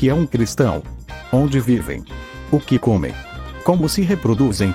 [0.00, 0.82] Que é um cristão?
[1.30, 2.02] Onde vivem?
[2.50, 3.12] O que comem?
[3.64, 4.74] Como se reproduzem?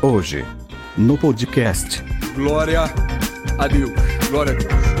[0.00, 0.44] Hoje,
[0.96, 2.00] no podcast.
[2.36, 2.82] Glória
[3.58, 3.90] a Deus.
[4.30, 4.91] Glória a Deus.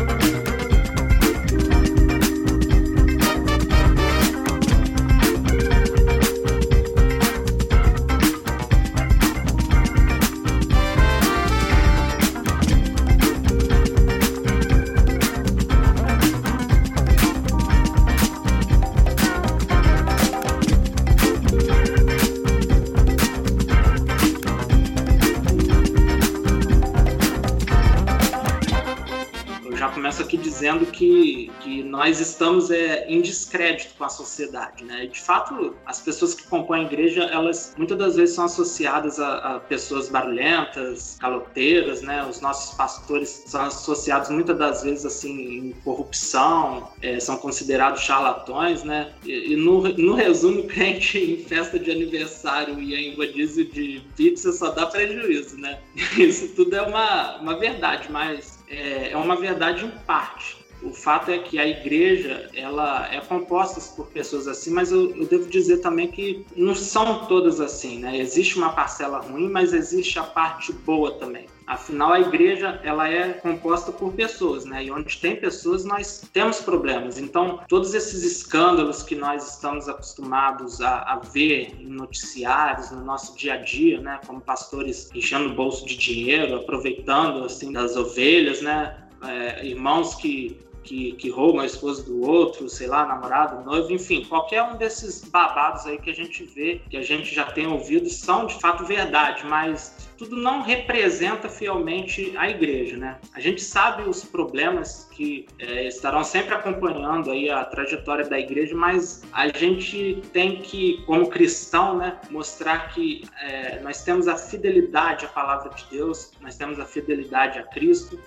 [32.42, 35.06] Estamos é, em descrédito com a sociedade, né?
[35.06, 39.36] De fato, as pessoas que compõem a igreja, elas muitas das vezes são associadas a,
[39.36, 42.26] a pessoas barulhentas, caloteiras, né?
[42.28, 48.82] Os nossos pastores são associados muitas das vezes assim em corrupção, é, são considerados charlatões,
[48.82, 49.12] né?
[49.24, 54.52] E, e no, no resumo, crente em festa de aniversário e em rodízio de pizza
[54.52, 55.78] só dá prejuízo, né?
[56.18, 60.61] Isso tudo é uma, uma verdade, mas é, é uma verdade em parte.
[60.82, 65.26] O fato é que a igreja ela é composta por pessoas assim, mas eu, eu,
[65.26, 68.18] devo dizer também que não são todas assim, né?
[68.18, 71.46] Existe uma parcela ruim, mas existe a parte boa também.
[71.66, 74.84] Afinal, a igreja ela é composta por pessoas, né?
[74.84, 77.18] E onde tem pessoas, nós temos problemas.
[77.18, 83.36] Então, todos esses escândalos que nós estamos acostumados a, a ver em noticiários, no nosso
[83.36, 84.20] dia a dia, né?
[84.26, 88.98] Como pastores enchendo o bolso de dinheiro, aproveitando assim das ovelhas, né?
[89.24, 94.24] É, irmãos que que, que roubam a esposa do outro, sei lá, namorado, noivo, enfim,
[94.24, 98.08] qualquer um desses babados aí que a gente vê, que a gente já tem ouvido,
[98.08, 103.18] são de fato verdade, mas tudo não representa fielmente a igreja, né?
[103.34, 108.74] A gente sabe os problemas que é, estarão sempre acompanhando aí a trajetória da igreja,
[108.74, 115.24] mas a gente tem que, como cristão, né, mostrar que é, nós temos a fidelidade
[115.24, 118.18] à palavra de Deus, nós temos a fidelidade a Cristo,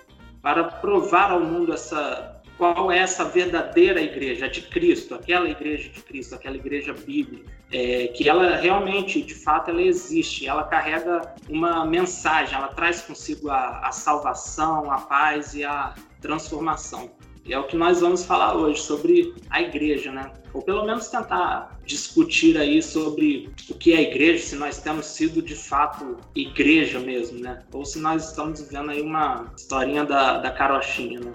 [0.42, 6.00] para provar ao mundo essa qual é essa verdadeira igreja de Cristo, aquela igreja de
[6.02, 11.84] Cristo, aquela igreja bíblica, é, que ela realmente, de fato, ela existe, ela carrega uma
[11.84, 17.10] mensagem, ela traz consigo a, a salvação, a paz e a transformação.
[17.44, 20.32] E é o que nós vamos falar hoje sobre a igreja, né?
[20.52, 25.40] Ou pelo menos tentar discutir aí sobre o que é igreja, se nós temos sido
[25.40, 27.62] de fato igreja mesmo, né?
[27.72, 31.32] Ou se nós estamos vivendo aí uma historinha da, da carochinha, né?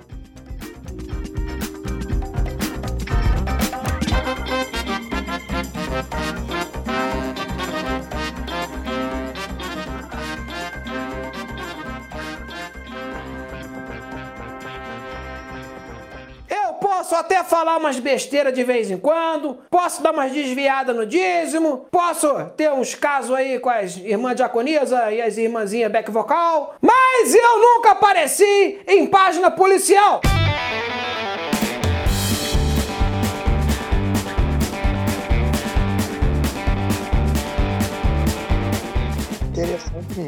[17.32, 22.28] Até falar umas besteiras de vez em quando, posso dar umas desviadas no dízimo, posso
[22.58, 27.60] ter uns casos aí com as irmãs diaconisa e as irmãzinhas back vocal, mas eu
[27.60, 30.20] nunca apareci em página policial.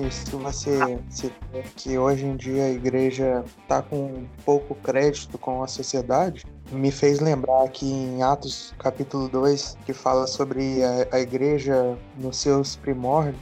[0.07, 5.67] Isso, você citou que hoje em dia a igreja está com pouco crédito com a
[5.67, 11.97] sociedade me fez lembrar aqui em Atos capítulo 2, que fala sobre a, a igreja
[12.17, 13.41] nos seus primórdios.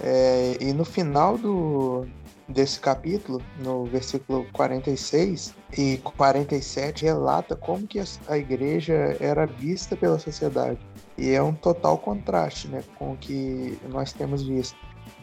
[0.00, 2.06] É, e no final do,
[2.48, 10.18] desse capítulo, no versículo 46 e 47, relata como que a igreja era vista pela
[10.18, 10.78] sociedade.
[11.16, 14.76] E é um total contraste né, com o que nós temos visto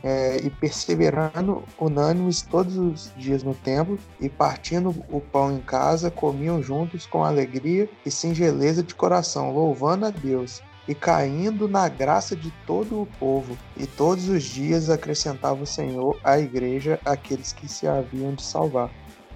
[0.06, 6.12] é, e perseverando unânimes todos os dias no templo e partindo o pão em casa,
[6.12, 12.36] comiam juntos com alegria e singeleza de coração, louvando a Deus e caindo na graça
[12.36, 13.58] de todo o povo.
[13.76, 18.92] E todos os dias acrescentava o Senhor à igreja aqueles que se haviam de salvar.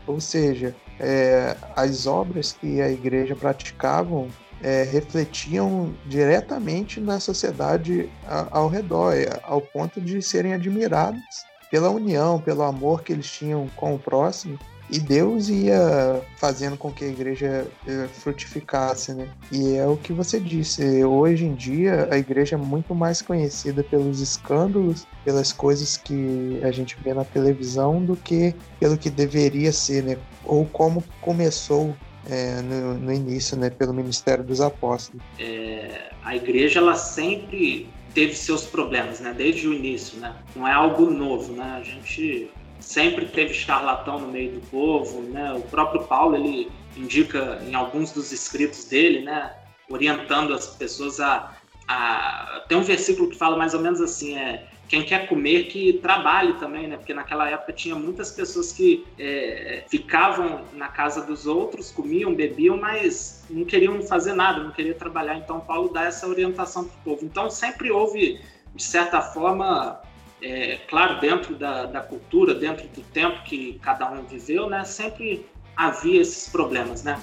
[0.06, 4.28] Ou seja, é, as obras que a igreja praticavam
[4.62, 8.10] é, refletiam diretamente na sociedade
[8.52, 13.68] ao redor, é, ao ponto de serem admirados pela união, pelo amor que eles tinham
[13.76, 14.58] com o próximo.
[14.92, 19.30] E Deus ia fazendo com que a igreja é, frutificasse, né?
[19.52, 21.04] E é o que você disse.
[21.04, 26.72] Hoje em dia, a igreja é muito mais conhecida pelos escândalos, pelas coisas que a
[26.72, 30.18] gente vê na televisão, do que pelo que deveria ser, né?
[30.44, 31.96] Ou como começou
[32.28, 35.22] é, no, no, início, né, pelo ministério dos apóstolos.
[35.38, 40.36] É, a igreja ela sempre teve seus problemas, né, desde o início, né.
[40.56, 41.78] Não é algo novo, né.
[41.80, 42.50] A gente
[42.80, 45.54] sempre teve charlatão no meio do povo, né.
[45.54, 49.54] O próprio Paulo ele indica em alguns dos escritos dele, né,
[49.90, 51.56] orientando as pessoas a,
[51.88, 52.64] a.
[52.68, 56.54] Tem um versículo que fala mais ou menos assim: é quem quer comer que trabalhe
[56.54, 56.98] também, né?
[56.98, 62.76] Porque naquela época tinha muitas pessoas que é, ficavam na casa dos outros, comiam, bebiam,
[62.76, 65.36] mas não queriam fazer nada, não queriam trabalhar.
[65.36, 67.24] Então Paulo dá essa orientação para o povo.
[67.24, 68.42] Então sempre houve,
[68.74, 70.02] de certa forma,
[70.42, 74.84] é, claro, dentro da, da cultura, dentro do tempo que cada um viveu, né?
[74.86, 75.46] Sempre
[75.78, 77.22] havia esses problemas, né?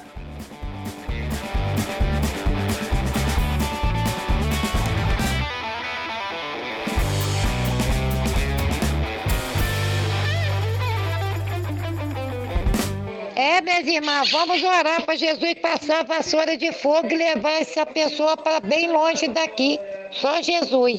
[13.87, 18.37] Minhas irmãs, vamos orar para Jesus passar a vassoura de fogo e levar essa pessoa
[18.37, 19.79] para bem longe daqui.
[20.11, 20.97] Só Jesus.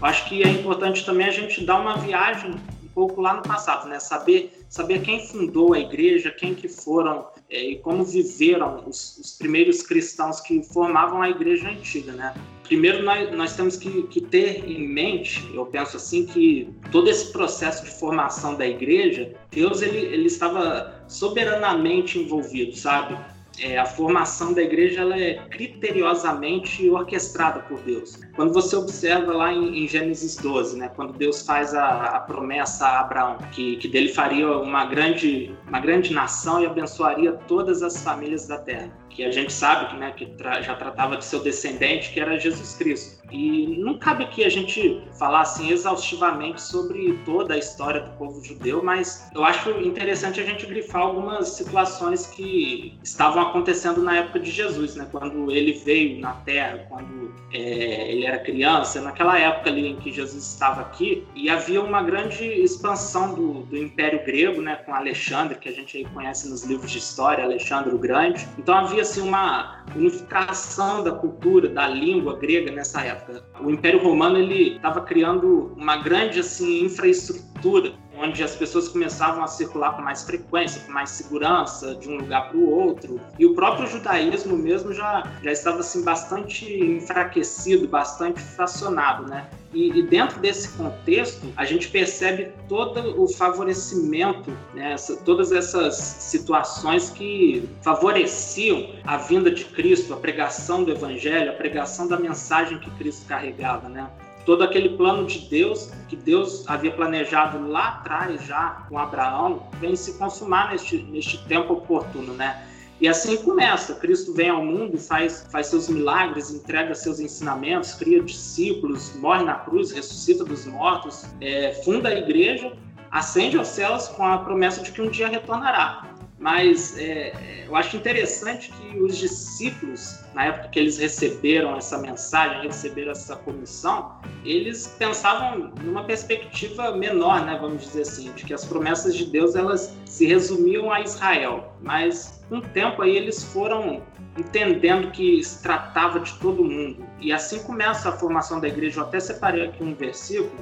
[0.00, 3.88] Acho que é importante também a gente dar uma viagem um pouco lá no passado,
[3.88, 3.98] né?
[3.98, 9.32] Saber, saber quem fundou a igreja, quem que foram é, e como viveram os, os
[9.38, 12.34] primeiros cristãos que formavam a igreja antiga, né?
[12.66, 17.32] primeiro nós, nós temos que, que, ter em mente, eu penso assim, que todo esse
[17.32, 23.16] processo de formação da igreja, Deus ele, ele estava soberanamente envolvido, sabe?
[23.58, 28.20] É, a formação da igreja ela é criteriosamente orquestrada por Deus.
[28.34, 32.86] Quando você observa lá em, em Gênesis 12, né, quando Deus faz a, a, promessa
[32.86, 38.02] a Abraão, que, que dele faria uma grande, uma grande nação e abençoaria todas as
[38.02, 41.40] famílias da terra que a gente sabe que, né, que tra já tratava de seu
[41.40, 43.25] descendente, que era Jesus Cristo.
[43.30, 48.42] E não cabe aqui a gente falar assim exaustivamente sobre toda a história do povo
[48.44, 54.40] judeu, mas eu acho interessante a gente grifar algumas situações que estavam acontecendo na época
[54.40, 55.08] de Jesus, né?
[55.10, 60.12] Quando ele veio na Terra, quando é, ele era criança, naquela época ali em que
[60.12, 64.76] Jesus estava aqui, e havia uma grande expansão do, do Império Grego, né?
[64.76, 68.46] Com Alexandre, que a gente conhece nos livros de história, Alexandre o Grande.
[68.58, 73.15] Então havia assim uma unificação da cultura, da língua grega nessa época.
[73.60, 79.46] O Império Romano ele estava criando uma grande assim infraestrutura onde as pessoas começavam a
[79.46, 83.20] circular com mais frequência, com mais segurança de um lugar para o outro.
[83.38, 89.48] E o próprio judaísmo mesmo já, já estava assim bastante enfraquecido, bastante fracionado, né?
[89.74, 95.96] E, e, dentro desse contexto, a gente percebe todo o favorecimento, né, essa, todas essas
[95.96, 102.78] situações que favoreciam a vinda de Cristo, a pregação do Evangelho, a pregação da mensagem
[102.78, 103.86] que Cristo carregava.
[103.88, 104.08] Né?
[104.46, 109.96] Todo aquele plano de Deus que Deus havia planejado lá atrás já com Abraão vem
[109.96, 112.64] se consumar neste, neste tempo oportuno, né?
[112.98, 113.96] E assim começa.
[113.96, 119.54] Cristo vem ao mundo, faz, faz seus milagres, entrega seus ensinamentos, cria discípulos, morre na
[119.54, 122.72] cruz, ressuscita dos mortos, é, funda a igreja,
[123.10, 126.15] ascende aos céus com a promessa de que um dia retornará.
[126.46, 132.62] Mas é, eu acho interessante que os discípulos, na época que eles receberam essa mensagem,
[132.62, 138.64] receberam essa comissão, eles pensavam numa perspectiva menor, né, vamos dizer assim, de que as
[138.64, 141.72] promessas de Deus elas se resumiam a Israel.
[141.82, 144.00] Mas com o tempo aí eles foram
[144.38, 147.04] entendendo que se tratava de todo mundo.
[147.18, 149.00] E assim começa a formação da igreja.
[149.00, 150.52] Eu até separei aqui um versículo,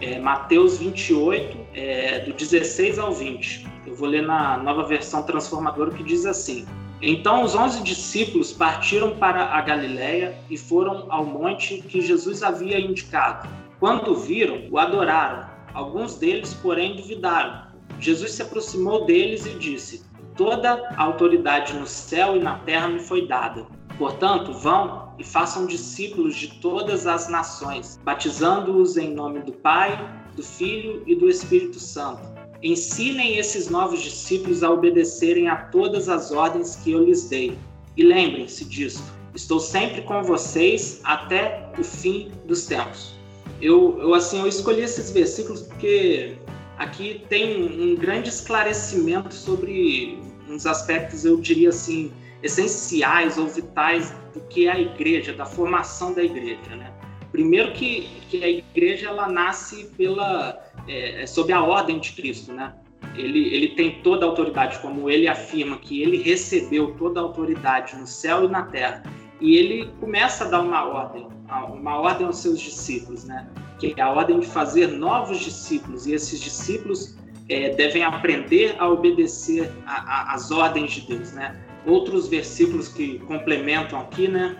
[0.00, 5.90] é, Mateus 28, é, do 16 ao 20 eu vou ler na nova versão transformadora
[5.90, 6.66] que diz assim:
[7.00, 12.78] Então os onze discípulos partiram para a Galiléia e foram ao monte que Jesus havia
[12.78, 13.48] indicado.
[13.80, 15.48] Quando viram, o adoraram.
[15.72, 17.68] Alguns deles, porém, duvidaram.
[17.98, 20.04] Jesus se aproximou deles e disse:
[20.36, 23.66] Toda a autoridade no céu e na terra me foi dada.
[23.98, 29.98] Portanto, vão e façam discípulos de todas as nações, batizando-os em nome do Pai,
[30.36, 36.32] do Filho e do Espírito Santo Ensinem esses novos discípulos a obedecerem a todas as
[36.32, 37.56] ordens que eu lhes dei.
[37.96, 39.02] E lembrem-se disso.
[39.32, 43.14] Estou sempre com vocês até o fim dos tempos.
[43.62, 46.36] Eu, eu assim, eu escolhi esses versículos porque
[46.76, 52.10] aqui tem um, um grande esclarecimento sobre uns aspectos, eu diria assim,
[52.42, 56.92] essenciais ou vitais do que é a igreja, da formação da igreja, né?
[57.32, 62.52] Primeiro que, que a igreja ela nasce pela é, é, sob a ordem de Cristo,
[62.52, 62.74] né?
[63.14, 67.96] Ele, ele tem toda a autoridade, como ele afirma que ele recebeu toda a autoridade
[67.96, 69.02] no céu e na terra.
[69.40, 71.26] E ele começa a dar uma ordem,
[71.70, 73.48] uma ordem aos seus discípulos, né?
[73.78, 76.06] Que é a ordem de fazer novos discípulos.
[76.06, 77.16] E esses discípulos
[77.48, 81.56] é, devem aprender a obedecer às ordens de Deus, né?
[81.86, 84.56] Outros versículos que complementam aqui, né?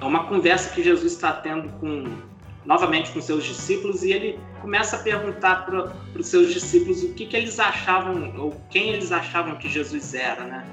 [0.00, 2.04] É uma conversa que Jesus está tendo com
[2.66, 7.24] novamente com seus discípulos e ele começa a perguntar para os seus discípulos o que,
[7.26, 10.64] que eles achavam ou quem eles achavam que Jesus era, né?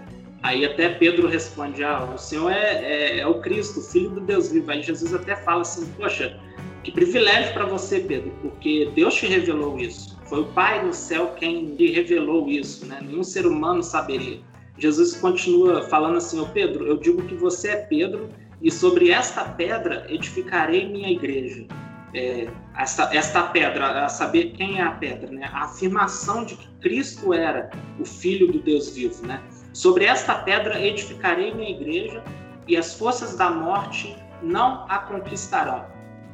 [0.41, 4.51] Aí até Pedro responde: Ah, o Senhor é, é, é o Cristo, Filho do Deus
[4.51, 4.69] vivo.
[4.71, 6.37] Aí Jesus até fala assim: Poxa,
[6.83, 10.19] que privilégio para você, Pedro, porque Deus te revelou isso.
[10.25, 12.99] Foi o Pai no céu quem lhe revelou isso, né?
[13.01, 14.39] Nenhum ser humano saberia.
[14.77, 18.29] Jesus continua falando assim: Ô Pedro, eu digo que você é Pedro
[18.61, 21.67] e sobre esta pedra edificarei minha igreja.
[22.13, 25.49] É, esta, esta pedra, a saber quem é a pedra, né?
[25.51, 29.41] A afirmação de que Cristo era o Filho do Deus vivo, né?
[29.73, 32.23] Sobre esta pedra edificarei minha igreja
[32.67, 35.85] e as forças da morte não a conquistarão.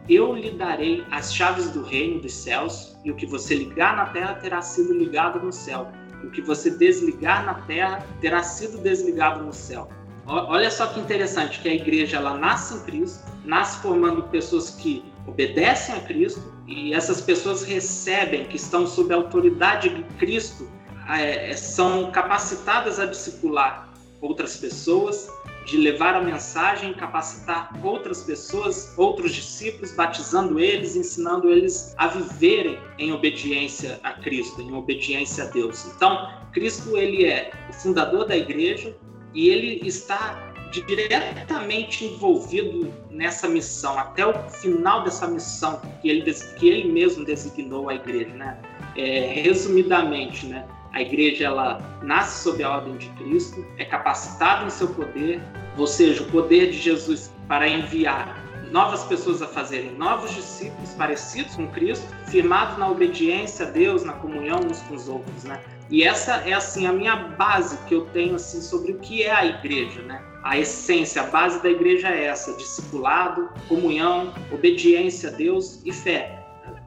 [0.10, 4.08] Eu lhe darei as chaves do reino dos céus e o que você ligar na
[4.08, 5.88] terra terá sido ligado no céu.
[6.24, 9.90] O que você desligar na terra terá sido desligado no céu.
[10.26, 15.04] Olha só que interessante que a igreja ela nasce em Cristo, nasce formando pessoas que
[15.26, 20.70] obedecem a Cristo e essas pessoas recebem, que estão sob a autoridade de Cristo,
[21.10, 23.90] é, são capacitadas a discipular
[24.22, 25.28] outras pessoas,
[25.66, 32.80] de levar a mensagem, capacitar outras pessoas, outros discípulos, batizando eles, ensinando eles a viverem
[32.98, 35.86] em obediência a Cristo, em obediência a Deus.
[35.96, 38.96] Então, Cristo ele é o fundador da igreja,
[39.34, 46.68] e ele está diretamente envolvido nessa missão, até o final dessa missão que ele, que
[46.68, 48.34] ele mesmo designou a igreja.
[48.34, 48.60] Né?
[48.96, 50.68] É, resumidamente, né?
[50.94, 55.42] A igreja ela nasce sob a ordem de Cristo, é capacitada em seu poder,
[55.78, 61.56] ou seja, o poder de Jesus para enviar novas pessoas a fazerem novos discípulos parecidos
[61.56, 65.60] com Cristo, firmados na obediência a Deus, na comunhão uns com os outros, né?
[65.90, 69.32] E essa é assim a minha base que eu tenho assim sobre o que é
[69.32, 70.24] a igreja, né?
[70.44, 76.36] A essência, a base da igreja é essa: discipulado, comunhão, obediência a Deus e fé.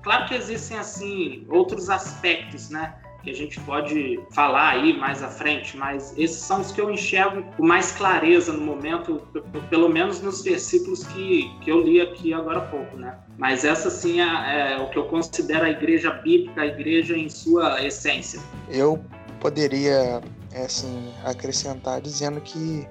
[0.02, 2.94] Claro que existem assim outros aspectos, né?
[3.22, 6.90] Que a gente pode falar aí mais à frente, mas esses são os que eu
[6.90, 9.22] enxergo com mais clareza no momento,
[9.70, 13.16] pelo menos nos versículos que, que eu li aqui agora há pouco, né?
[13.38, 17.28] Mas essa sim é, é o que eu considero a igreja bíblica, a igreja em
[17.28, 18.40] sua essência.
[18.68, 19.02] Eu
[19.40, 20.20] poderia,
[20.64, 22.86] assim, acrescentar dizendo que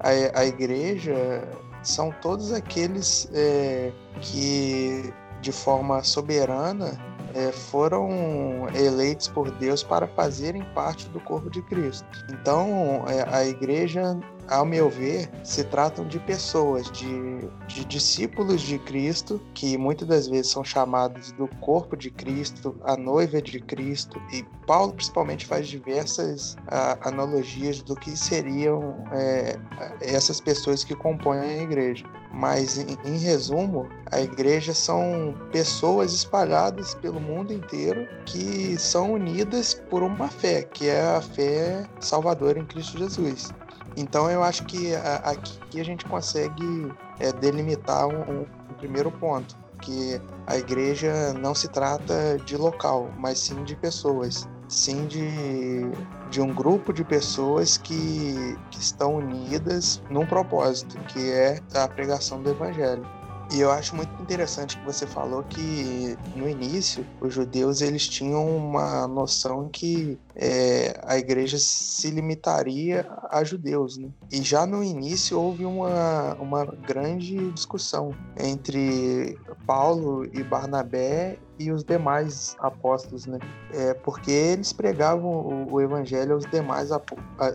[0.00, 1.42] a, a igreja
[1.82, 6.98] são todos aqueles é, que de forma soberana
[7.34, 12.06] é, foram eleitos por Deus para fazerem parte do corpo de Cristo.
[12.30, 14.18] Então, é, a igreja
[14.48, 20.26] ao meu ver, se tratam de pessoas, de, de discípulos de Cristo, que muitas das
[20.26, 25.68] vezes são chamados do corpo de Cristo, a noiva de Cristo, e Paulo principalmente faz
[25.68, 29.58] diversas a, analogias do que seriam é,
[30.00, 32.06] essas pessoas que compõem a igreja.
[32.32, 39.74] Mas, em, em resumo, a igreja são pessoas espalhadas pelo mundo inteiro que são unidas
[39.74, 43.52] por uma fé, que é a fé salvadora em Cristo Jesus.
[43.96, 50.20] Então eu acho que aqui a gente consegue é, delimitar um, um primeiro ponto, que
[50.46, 55.90] a igreja não se trata de local, mas sim de pessoas, sim de,
[56.30, 62.42] de um grupo de pessoas que, que estão unidas num propósito, que é a pregação
[62.42, 63.17] do evangelho.
[63.50, 68.46] E eu acho muito interessante que você falou que no início os judeus eles tinham
[68.46, 74.10] uma noção que é, a igreja se limitaria a judeus, né?
[74.30, 81.82] E já no início houve uma, uma grande discussão entre Paulo e Barnabé e os
[81.82, 83.38] demais apóstolos, né?
[83.72, 87.00] É, porque eles pregavam o, o evangelho aos demais, a,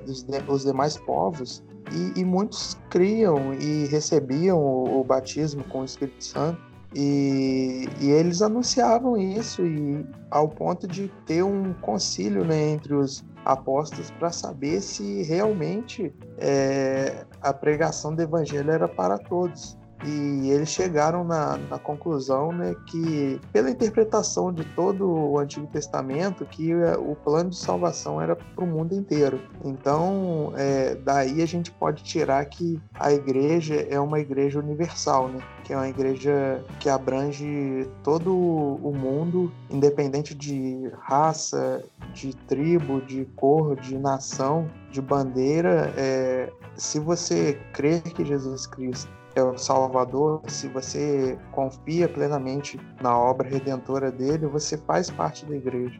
[0.08, 5.82] os, de, os demais povos e, e muitos criam e recebiam o, o, batismo com
[5.82, 6.62] o Espírito Santo.
[6.96, 13.26] E, e, eles anunciavam isso e ao ponto de ter um concílio né, entre os
[13.44, 19.78] apóstolos para saber se realmente é, a pregação do evangelho era para todos.
[20.06, 26.46] E eles chegaram na, na conclusão né, que, pela interpretação de todo o Antigo Testamento,
[26.46, 29.40] que é, o plano de salvação era para o mundo inteiro.
[29.64, 35.40] Então, é, daí a gente pode tirar que a igreja é uma igreja universal, né?
[35.64, 41.82] que é uma igreja que abrange todo o mundo, independente de raça,
[42.14, 45.94] de tribo, de cor, de nação, de bandeira.
[45.96, 53.18] É, se você crer que Jesus Cristo é o Salvador, se você confia plenamente na
[53.18, 56.00] obra redentora dele, você faz parte da igreja.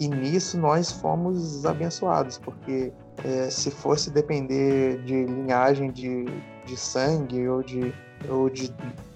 [0.00, 2.92] E nisso nós fomos abençoados, porque
[3.24, 6.24] é, se fosse depender de linhagem de,
[6.64, 7.94] de sangue ou de,
[8.28, 8.74] ou de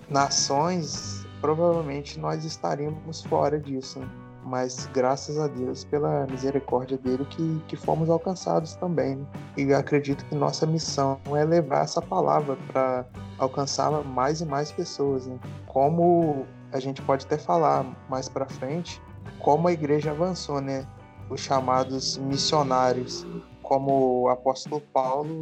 [0.09, 3.99] nações, provavelmente nós estaríamos fora disso.
[3.99, 4.26] Né?
[4.47, 9.17] Mas graças a Deus, pela misericórdia dele, que, que fomos alcançados também.
[9.17, 9.27] Né?
[9.57, 13.05] E acredito que nossa missão é levar essa palavra para
[13.39, 15.27] alcançar mais e mais pessoas.
[15.27, 15.37] Né?
[15.67, 19.03] Como a gente pode até falar mais para frente,
[19.41, 20.87] como a igreja avançou, né?
[21.29, 23.27] Os chamados missionários,
[23.63, 25.41] como o apóstolo Paulo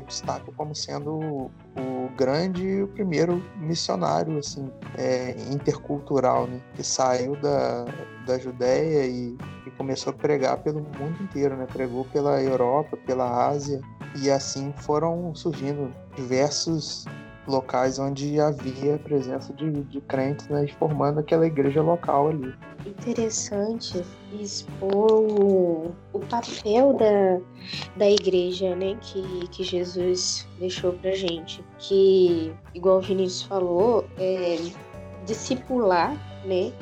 [0.00, 6.60] destaca como sendo o grande e o primeiro missionário assim é, intercultural né?
[6.74, 7.84] que saiu da,
[8.26, 13.48] da Judéia e, e, começou a pregar pelo mundo inteiro né pregou pela Europa pela
[13.48, 13.80] Ásia
[14.20, 17.04] e assim foram surgindo diversos
[17.46, 22.54] locais onde havia presença de, de crentes né, formando aquela igreja local ali.
[22.86, 24.02] Interessante
[24.40, 27.40] expor o, o papel da,
[27.96, 31.64] da igreja né, que, que Jesus deixou pra gente.
[31.78, 34.58] Que, igual o Vinícius falou, é,
[35.26, 36.72] discipular, né?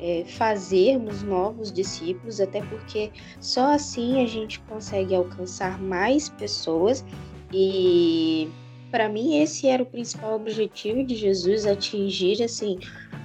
[0.00, 3.10] É, fazermos novos discípulos, até porque
[3.40, 7.04] só assim a gente consegue alcançar mais pessoas
[7.52, 8.48] e
[8.90, 12.78] para mim, esse era o principal objetivo de Jesus, atingir assim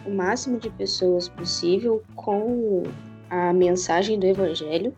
[0.05, 2.83] o máximo de pessoas possível com
[3.29, 4.93] a mensagem do Evangelho.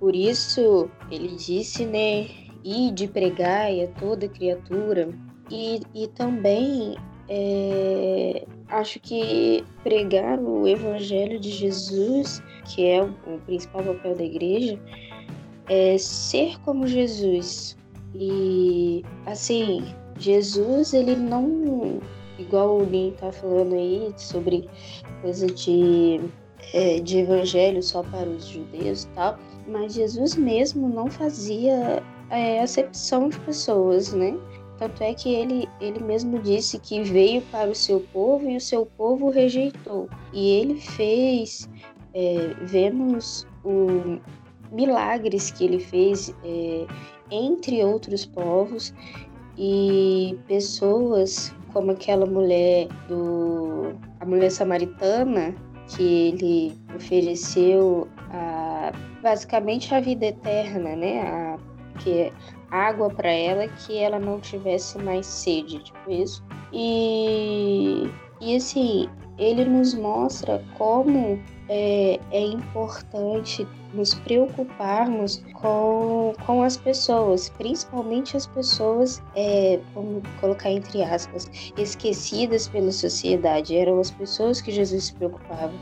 [0.00, 2.28] Por isso, ele disse, né,
[2.64, 5.08] ir de pregar a toda criatura.
[5.50, 6.96] E, e também
[7.28, 14.80] é, acho que pregar o Evangelho de Jesus, que é o principal papel da igreja,
[15.68, 17.76] é ser como Jesus,
[18.14, 19.84] e assim,
[20.18, 22.00] Jesus, ele não.
[22.38, 24.68] Igual o Lin tá falando aí sobre
[25.20, 26.20] coisa de,
[26.72, 32.60] é, de evangelho só para os judeus e tal, mas Jesus mesmo não fazia é,
[32.60, 34.36] acepção de pessoas, né?
[34.78, 38.60] Tanto é que ele, ele mesmo disse que veio para o seu povo e o
[38.60, 40.08] seu povo rejeitou.
[40.32, 41.68] E ele fez,
[42.14, 44.18] é, vemos o
[44.72, 46.86] milagres que ele fez é,
[47.32, 48.94] entre outros povos
[49.56, 55.54] e pessoas como aquela mulher do a mulher samaritana
[55.88, 58.92] que ele ofereceu a,
[59.22, 61.22] basicamente a vida eterna, né?
[61.22, 61.58] A,
[61.98, 62.32] que é
[62.70, 66.42] água para ela que ela não tivesse mais sede, tipo isso.
[66.72, 68.08] E,
[68.40, 77.50] e assim, ele nos mostra como é, é importante nos preocuparmos com, com as pessoas,
[77.50, 83.76] principalmente as pessoas, é, vamos colocar entre aspas, esquecidas pela sociedade.
[83.76, 85.72] Eram as pessoas que Jesus se preocupava.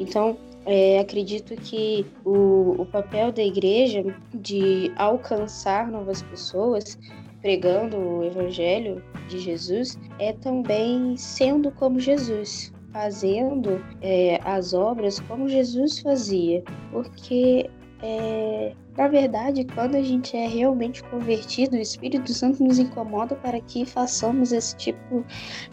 [0.00, 6.98] Então, é, acredito que o, o papel da igreja de alcançar novas pessoas
[7.40, 15.48] pregando o evangelho de Jesus é também sendo como Jesus, fazendo é, as obras como
[15.48, 17.70] Jesus fazia, porque
[18.02, 23.60] é, na verdade, quando a gente é realmente convertido, o Espírito Santo nos incomoda para
[23.60, 25.24] que façamos esse tipo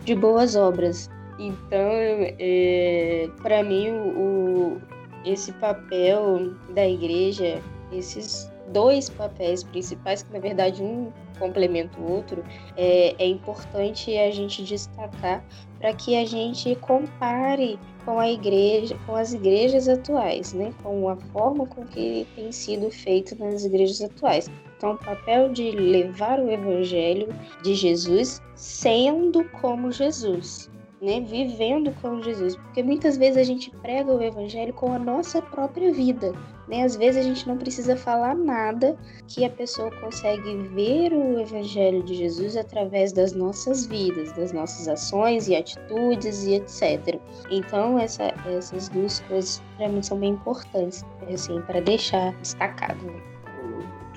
[0.04, 1.10] de boas obras.
[1.40, 1.92] Então,
[2.40, 4.80] é, para mim, o,
[5.26, 12.44] esse papel da igreja, esses dois papéis principais, que na verdade um complementa o outro,
[12.78, 15.44] é, é importante a gente destacar
[15.80, 20.74] para que a gente compare com a igreja, com as igrejas atuais, né?
[20.84, 24.50] Com a forma com que tem sido feito nas igrejas atuais.
[24.78, 27.28] Então, o papel de levar o evangelho
[27.64, 30.70] de Jesus sendo como Jesus,
[31.02, 31.20] né?
[31.22, 35.92] Vivendo como Jesus, porque muitas vezes a gente prega o evangelho com a nossa própria
[35.92, 36.34] vida,
[36.68, 36.84] né?
[36.84, 38.98] Às vezes a gente não precisa falar nada,
[39.28, 44.88] que a pessoa consegue ver o Evangelho de Jesus através das nossas vidas, das nossas
[44.88, 47.20] ações e atitudes e etc.
[47.50, 53.14] Então, essa, essas duas coisas para mim são bem importantes, assim, para deixar destacado.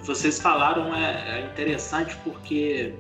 [0.03, 2.95] Vocês falaram é, é interessante porque,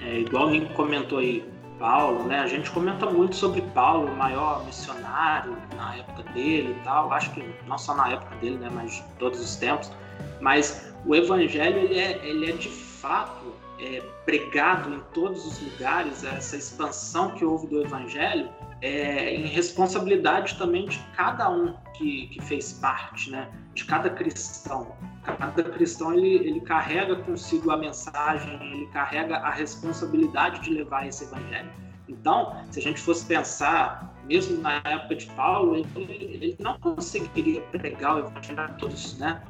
[0.00, 1.44] é, igual o comentou aí,
[1.84, 2.40] Paulo, né?
[2.40, 7.12] A gente comenta muito sobre Paulo, o maior missionário na época dele e tal.
[7.12, 8.70] Acho que não só na época dele, né?
[8.72, 9.92] Mas de todos os tempos.
[10.40, 16.24] Mas o evangelho, ele é, ele é de fato é, pregado em todos os lugares.
[16.24, 18.48] Essa expansão que houve do evangelho
[18.84, 23.48] é em responsabilidade também de cada um que, que fez parte, né?
[23.74, 24.94] De cada cristão
[25.24, 31.24] cada cristão ele, ele carrega consigo a mensagem, ele carrega a responsabilidade de levar esse
[31.24, 31.70] evangelho.
[32.08, 37.62] Então, se a gente fosse pensar, mesmo na época de Paulo, ele, ele não conseguiria
[37.62, 39.42] pregar o evangelho a todos, né?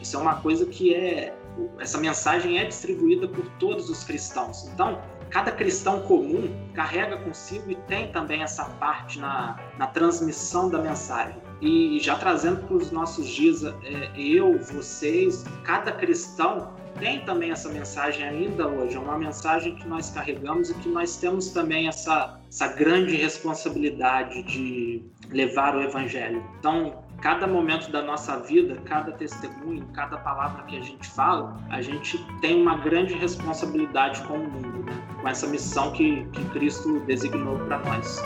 [0.00, 1.36] Isso é uma coisa que é
[1.78, 4.68] essa mensagem é distribuída por todos os cristãos.
[4.72, 10.80] Então, cada cristão comum carrega consigo e tem também essa parte na, na transmissão da
[10.80, 11.40] mensagem.
[11.60, 13.72] E já trazendo para os nossos dias, é,
[14.16, 20.10] eu, vocês, cada cristão tem também essa mensagem ainda hoje, é uma mensagem que nós
[20.10, 26.44] carregamos e que nós temos também essa, essa grande responsabilidade de levar o evangelho.
[26.58, 31.82] Então, cada momento da nossa vida, cada testemunho, cada palavra que a gente fala, a
[31.82, 34.92] gente tem uma grande responsabilidade com o mundo, né?
[35.20, 38.22] com essa missão que, que Cristo designou para nós.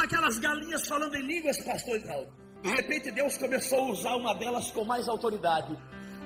[0.00, 2.49] aquelas galinhas falando em línguas, pastor Israel.
[2.62, 5.76] De repente Deus começou a usar uma delas com mais autoridade.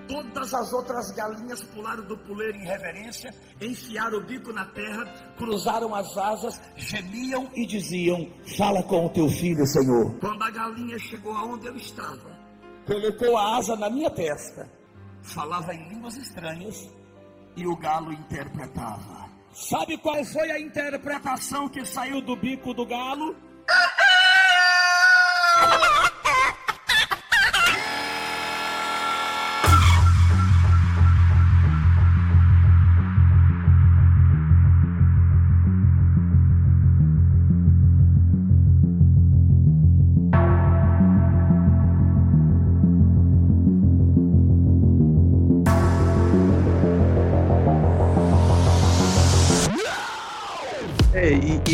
[0.08, 5.04] Todas as outras galinhas pularam do puleiro em reverência, enfiaram o bico na terra,
[5.38, 10.14] cruzaram as asas, gemiam e diziam: Fala com o teu filho, Senhor.
[10.20, 12.30] Quando a galinha chegou aonde eu estava,
[12.86, 14.68] colocou a asa na minha testa,
[15.22, 16.90] falava em línguas estranhas
[17.56, 19.24] e o galo interpretava.
[19.54, 23.36] Sabe qual foi a interpretação que saiu do bico do galo?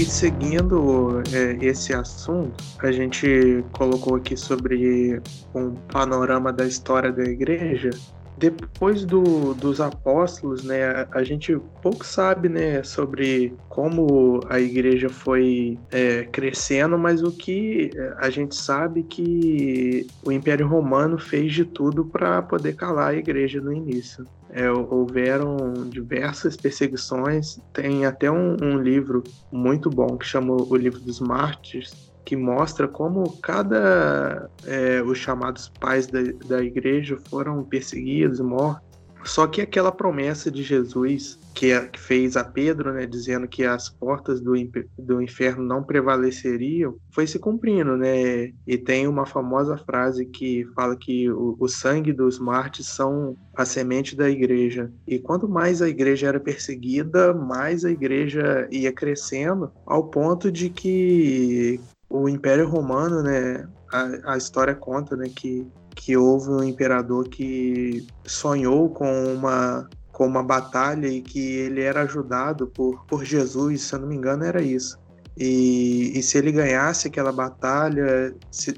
[0.00, 5.20] E seguindo é, esse assunto, a gente colocou aqui sobre
[5.54, 7.90] um panorama da história da igreja.
[8.38, 15.78] Depois do, dos apóstolos, né, a gente pouco sabe né, sobre como a igreja foi
[15.90, 22.06] é, crescendo, mas o que a gente sabe que o Império Romano fez de tudo
[22.06, 27.58] para poder calar a igreja no início é, houveram diversas perseguições.
[27.72, 32.86] Tem até um, um, livro muito bom que chama o livro dos mártires, que mostra
[32.86, 38.89] como cada é, os chamados pais da, da igreja foram perseguidos, mortos
[39.24, 43.64] só que aquela promessa de Jesus que, é, que fez a Pedro, né, dizendo que
[43.64, 44.52] as portas do,
[44.98, 48.52] do inferno não prevaleceriam, foi se cumprindo, né?
[48.66, 53.64] E tem uma famosa frase que fala que o, o sangue dos mártires são a
[53.64, 54.90] semente da igreja.
[55.06, 60.70] E quanto mais a igreja era perseguida, mais a igreja ia crescendo, ao ponto de
[60.70, 67.28] que o Império Romano, né, a, a história conta, né, que que houve um imperador
[67.28, 73.80] que sonhou com uma com uma batalha e que ele era ajudado por, por Jesus,
[73.80, 74.98] se eu não me engano era isso.
[75.34, 78.74] E, e se ele ganhasse aquela batalha, se,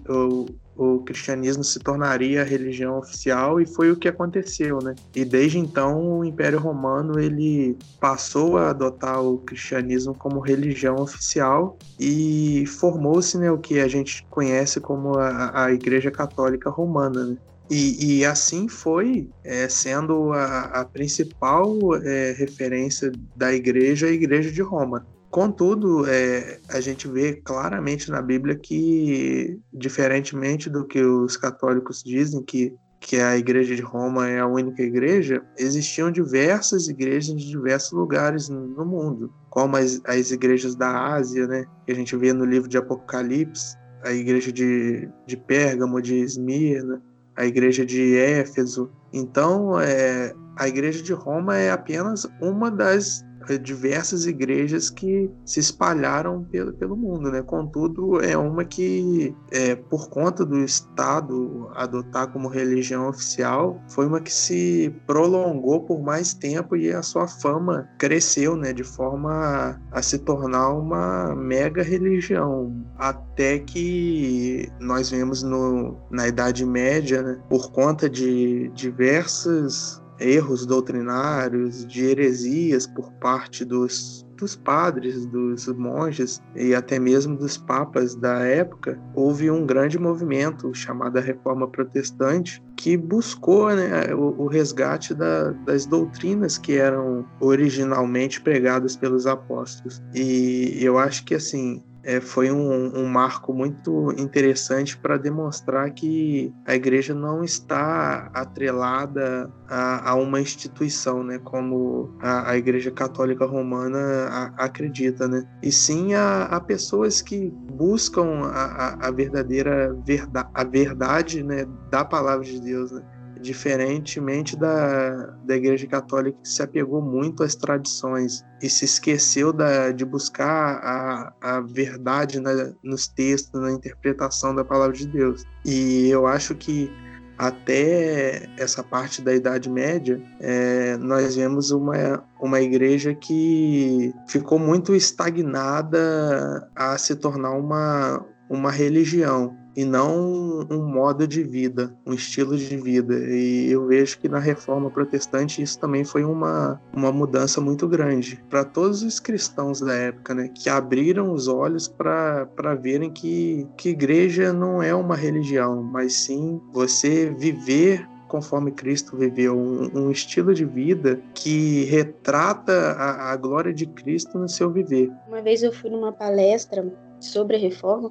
[0.77, 4.95] o cristianismo se tornaria a religião oficial e foi o que aconteceu, né?
[5.15, 11.77] E desde então o Império Romano ele passou a adotar o cristianismo como religião oficial
[12.01, 17.37] e formou-se né, o que a gente conhece como a, a Igreja Católica Romana, né?
[17.71, 24.51] E, e, assim foi é, sendo a, a principal é, referência da igreja, a Igreja
[24.51, 25.07] de Roma.
[25.33, 32.43] Contudo, é, a gente vê claramente na Bíblia que, diferentemente do que os católicos dizem,
[32.43, 37.93] que, que a Igreja de Roma é a única igreja, existiam diversas igrejas de diversos
[37.93, 42.45] lugares no mundo, como as, as igrejas da Ásia, né, que a gente vê no
[42.45, 47.03] livro de Apocalipse, a igreja de, de Pérgamo, de Esmirna,
[47.37, 48.91] a igreja de Éfeso.
[49.15, 53.25] Então, é, a igreja de Roma é apenas uma das
[53.59, 57.43] diversas igrejas que se espalharam pelo, pelo mundo, né?
[57.43, 64.21] Contudo, é uma que, é, por conta do Estado adotar como religião oficial, foi uma
[64.21, 68.73] que se prolongou por mais tempo e a sua fama cresceu, né?
[68.73, 76.29] De forma a, a se tornar uma mega religião, até que nós vemos no, na
[76.29, 77.39] Idade Média, né?
[77.49, 86.43] Por conta de diversas erros doutrinários, de heresias por parte dos, dos padres, dos monges
[86.57, 92.97] e até mesmo dos papas da época, houve um grande movimento chamado Reforma Protestante que
[92.97, 100.03] buscou né, o, o, resgate da, das doutrinas que eram originalmente pregadas pelos apóstolos.
[100.15, 106.53] E eu acho que assim é, foi um, um, marco muito interessante para demonstrar que
[106.67, 113.47] a igreja não está atrelada a, a uma instituição, né, como a, a Igreja Católica
[113.47, 121.43] Romana a, acredita, né, e sim a, pessoas que buscam a, verdadeira verdade, a verdade,
[121.43, 123.03] né, da palavra de Deus, né
[123.43, 129.91] diferentemente da, da Igreja Católica que se apegou muito às tradições e se esqueceu da,
[129.91, 135.45] de buscar a, a verdade na, nos textos, na interpretação da palavra de Deus.
[135.65, 136.91] E eu acho que
[137.37, 144.95] até essa parte da Idade Média, é, nós vemos uma, uma igreja que ficou muito
[144.95, 152.57] estagnada a se tornar uma, uma religião e não um modo de vida, um estilo
[152.57, 153.15] de vida.
[153.15, 158.43] E eu vejo que na reforma protestante isso também foi uma, uma mudança muito grande
[158.49, 163.91] para todos os cristãos da época, né, que abriram os olhos para verem que, que
[163.91, 170.55] igreja não é uma religião, mas sim você viver conforme Cristo viveu, um, um, estilo
[170.55, 175.13] de vida que retrata a, a glória de Cristo no seu viver.
[175.29, 178.11] Uma vez eu fui numa palestra sobre a reforma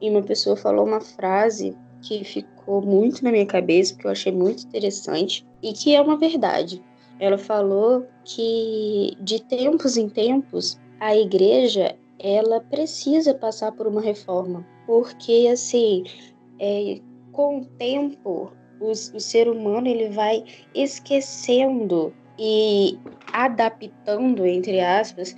[0.00, 4.32] e uma pessoa falou uma frase que ficou muito na minha cabeça, que eu achei
[4.32, 6.82] muito interessante e que é uma verdade.
[7.18, 14.66] Ela falou que de tempos em tempos a igreja ela precisa passar por uma reforma,
[14.86, 16.04] porque assim,
[16.60, 17.00] é,
[17.32, 22.98] com o tempo o, o ser humano ele vai esquecendo e
[23.32, 25.34] adaptando entre aspas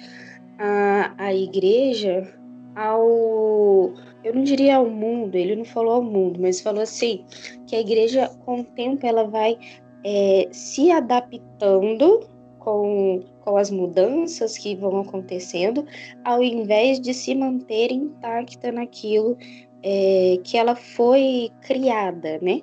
[0.59, 2.35] a, a igreja
[2.75, 7.24] ao eu não diria ao mundo, ele não falou ao mundo, mas falou assim
[7.66, 9.59] que a igreja com o tempo ela vai
[10.04, 12.20] é, se adaptando
[12.59, 15.87] com, com as mudanças que vão acontecendo,
[16.24, 19.37] ao invés de se manter intacta naquilo
[19.83, 22.61] é, que ela foi criada, né?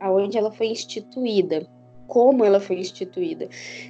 [0.00, 1.66] Aonde ela foi instituída
[2.06, 3.48] como ela foi instituída.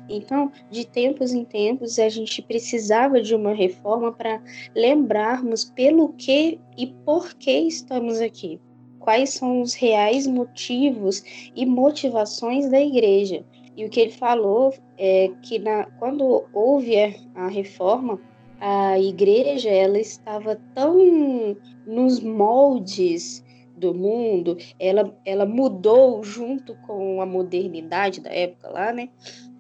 [0.09, 4.43] Então, de tempos em tempos, a gente precisava de uma reforma para
[4.75, 8.61] lembrarmos pelo que e por que estamos aqui.
[8.99, 11.23] Quais são os reais motivos
[11.55, 13.45] e motivações da igreja.
[13.77, 18.19] E o que ele falou é que na, quando houve a, a reforma,
[18.61, 21.55] a igreja ela estava tão
[21.87, 23.44] nos moldes
[23.77, 29.09] do mundo, ela, ela mudou junto com a modernidade da época lá, né?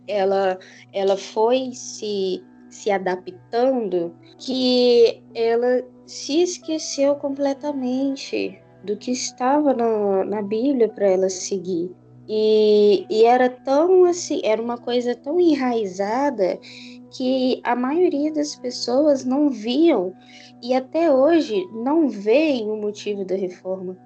[0.07, 0.59] Ela,
[0.93, 10.43] ela foi se, se adaptando que ela se esqueceu completamente do que estava na, na
[10.43, 11.91] Bíblia para ela seguir.
[12.29, 16.59] E, e era tão assim, era uma coisa tão enraizada
[17.17, 20.15] que a maioria das pessoas não viam
[20.65, 23.97] e até hoje não veem o motivo da reforma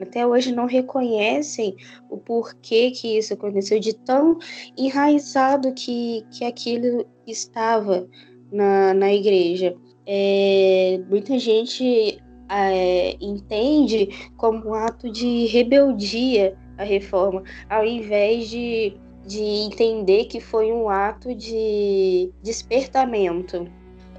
[0.00, 1.76] até hoje não reconhecem
[2.10, 4.38] o porquê que isso aconteceu, de tão
[4.76, 8.08] enraizado que, que aquilo estava
[8.50, 9.76] na, na igreja.
[10.06, 18.96] É, muita gente é, entende como um ato de rebeldia a reforma, ao invés de,
[19.24, 23.66] de entender que foi um ato de despertamento.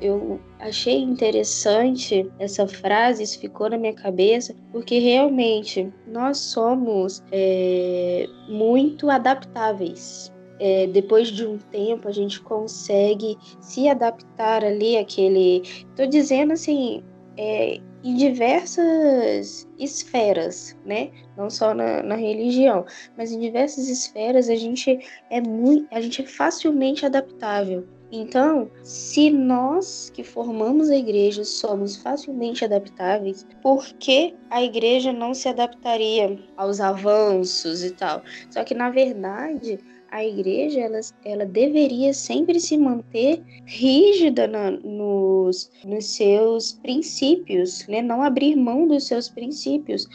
[0.01, 8.27] Eu achei interessante essa frase, isso ficou na minha cabeça, porque realmente nós somos é,
[8.49, 10.31] muito adaptáveis.
[10.60, 15.63] É, depois de um tempo a gente consegue se adaptar ali àquele.
[15.95, 17.03] Tô dizendo assim,
[17.38, 21.10] é, em diversas esferas, né?
[21.36, 22.86] Não só na, na, religião,
[23.17, 27.86] mas em diversas esferas a gente é muito, a gente é facilmente adaptável.
[28.12, 35.34] Então, se nós que formamos a igreja somos facilmente adaptáveis, por que a igreja não
[35.34, 38.22] se adaptaria aos avanços e tal?
[38.50, 39.80] Só que, na verdade,
[40.15, 48.02] a igreja ela, ela deveria sempre se manter rígida na, nos, nos seus princípios, né?
[48.02, 50.08] não abrir mão dos seus princípios,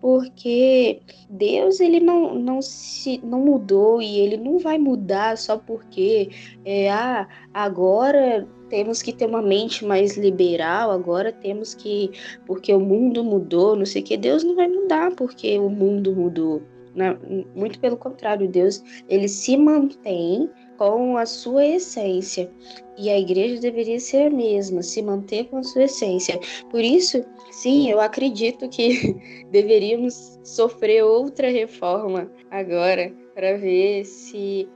[0.00, 6.30] porque Deus ele não, não se não mudou e ele não vai mudar só porque
[6.64, 12.10] é, ah, agora temos que ter uma mente mais liberal, agora temos que
[12.46, 16.14] porque o mundo mudou, não sei o que Deus não vai mudar porque o mundo
[16.14, 16.62] mudou.
[16.94, 17.16] Né?
[17.54, 22.50] Muito pelo contrário, Deus ele se mantém com a sua essência.
[22.96, 26.38] E a igreja deveria ser a mesma, se manter com a sua essência.
[26.70, 27.24] Por isso,
[27.58, 29.16] sim, eu acredito que
[29.50, 34.68] deveríamos sofrer outra reforma agora para ver se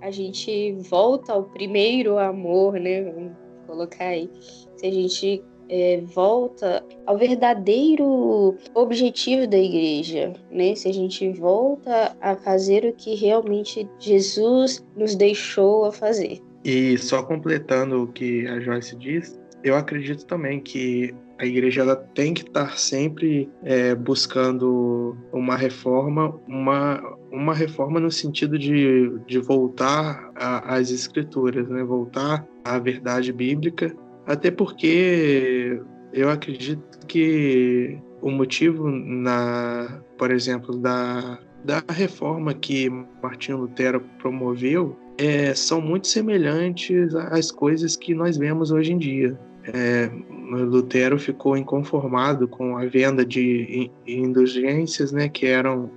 [0.00, 3.02] a gente volta ao primeiro amor, né?
[3.02, 3.32] Vamos
[3.66, 4.30] colocar aí.
[4.76, 10.74] Se a gente é, volta ao verdadeiro objetivo da igreja, né?
[10.74, 16.40] Se a gente volta a fazer o que realmente Jesus nos deixou a fazer.
[16.64, 21.96] E só completando o que a Joyce diz, eu acredito também que a igreja ela
[21.96, 27.00] tem que estar sempre é, buscando uma reforma, uma,
[27.32, 31.82] uma reforma no sentido de, de voltar às escrituras, né?
[31.82, 33.90] voltar à verdade bíblica,
[34.26, 35.80] até porque
[36.12, 42.90] eu acredito que o motivo, na, por exemplo, da, da reforma que
[43.22, 49.38] Martinho Lutero promoveu é, são muito semelhantes às coisas que nós vemos hoje em dia.
[49.64, 50.10] É,
[50.50, 55.90] Lutero ficou inconformado com a venda de indulgências, né, que eram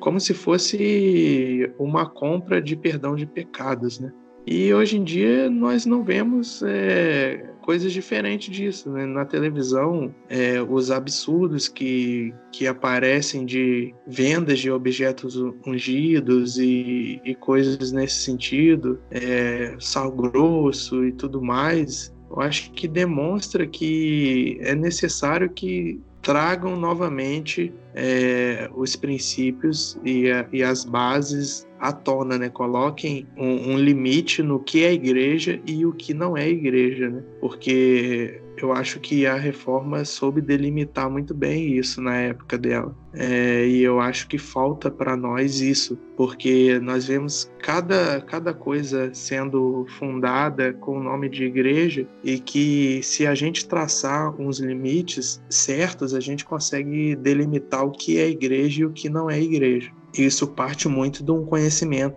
[0.00, 4.12] como se fosse uma compra de perdão de pecados, né?
[4.46, 8.88] E hoje em dia nós não vemos é, coisas diferentes disso.
[8.88, 9.04] Né?
[9.04, 17.34] Na televisão, é, os absurdos que, que aparecem de vendas de objetos ungidos e, e
[17.34, 24.74] coisas nesse sentido, é, sal grosso e tudo mais, eu acho que demonstra que é
[24.74, 32.48] necessário que tragam novamente é, os princípios e, a, e, as bases à tona, né?
[32.48, 37.22] Coloquem um, um, limite no que é igreja e o que não é igreja, né?
[37.40, 42.96] Porque eu acho que a reforma soube delimitar muito bem isso na época dela.
[43.12, 49.12] É, e eu acho que falta para nós isso, porque nós vemos cada, cada coisa
[49.14, 55.42] sendo fundada com o nome de igreja e que se a gente traçar uns limites
[55.48, 59.90] certos, a gente consegue delimitar o que é igreja e o que não é igreja.
[60.16, 62.16] Isso parte muito de um conhecimento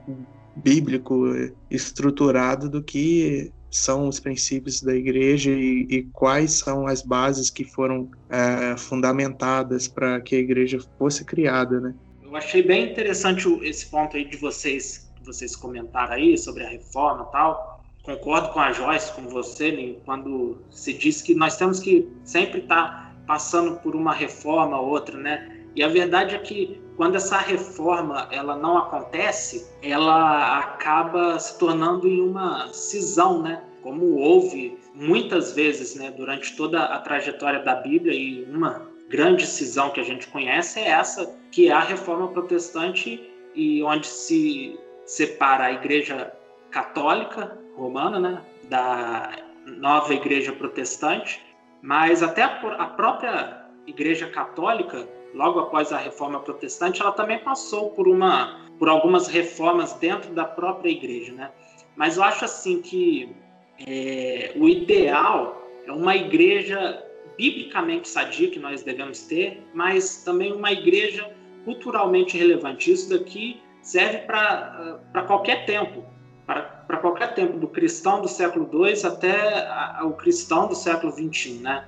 [0.55, 1.25] bíblico
[1.69, 7.63] estruturado do que são os princípios da igreja e, e quais são as bases que
[7.63, 11.93] foram é, fundamentadas para que a igreja fosse criada, né?
[12.23, 17.25] Eu achei bem interessante esse ponto aí de vocês, vocês comentaram aí sobre a reforma
[17.27, 17.83] e tal.
[18.03, 22.61] Concordo com a Joyce, com você, né, quando se diz que nós temos que sempre
[22.61, 25.57] estar tá passando por uma reforma ou outra, né?
[25.75, 32.05] E a verdade é que quando essa reforma ela não acontece, ela acaba se tornando
[32.05, 33.63] em uma cisão, né?
[33.81, 39.91] Como houve muitas vezes, né, durante toda a trajetória da Bíblia e uma grande cisão
[39.91, 45.67] que a gente conhece é essa, que é a reforma protestante e onde se separa
[45.67, 46.33] a Igreja
[46.69, 49.31] Católica Romana, né, da
[49.65, 51.41] nova Igreja Protestante,
[51.81, 58.07] mas até a própria Igreja Católica logo após a reforma protestante, ela também passou por
[58.07, 61.51] uma por algumas reformas dentro da própria igreja, né?
[61.97, 63.35] Mas eu acho assim que
[63.85, 67.03] é, o ideal é uma igreja
[67.37, 71.29] biblicamente sadia que nós devemos ter, mas também uma igreja
[71.65, 72.91] culturalmente relevante.
[72.91, 76.03] Isso daqui serve para qualquer tempo,
[76.45, 81.59] para qualquer tempo, do cristão do século II até a, o cristão do século XXI,
[81.59, 81.87] né?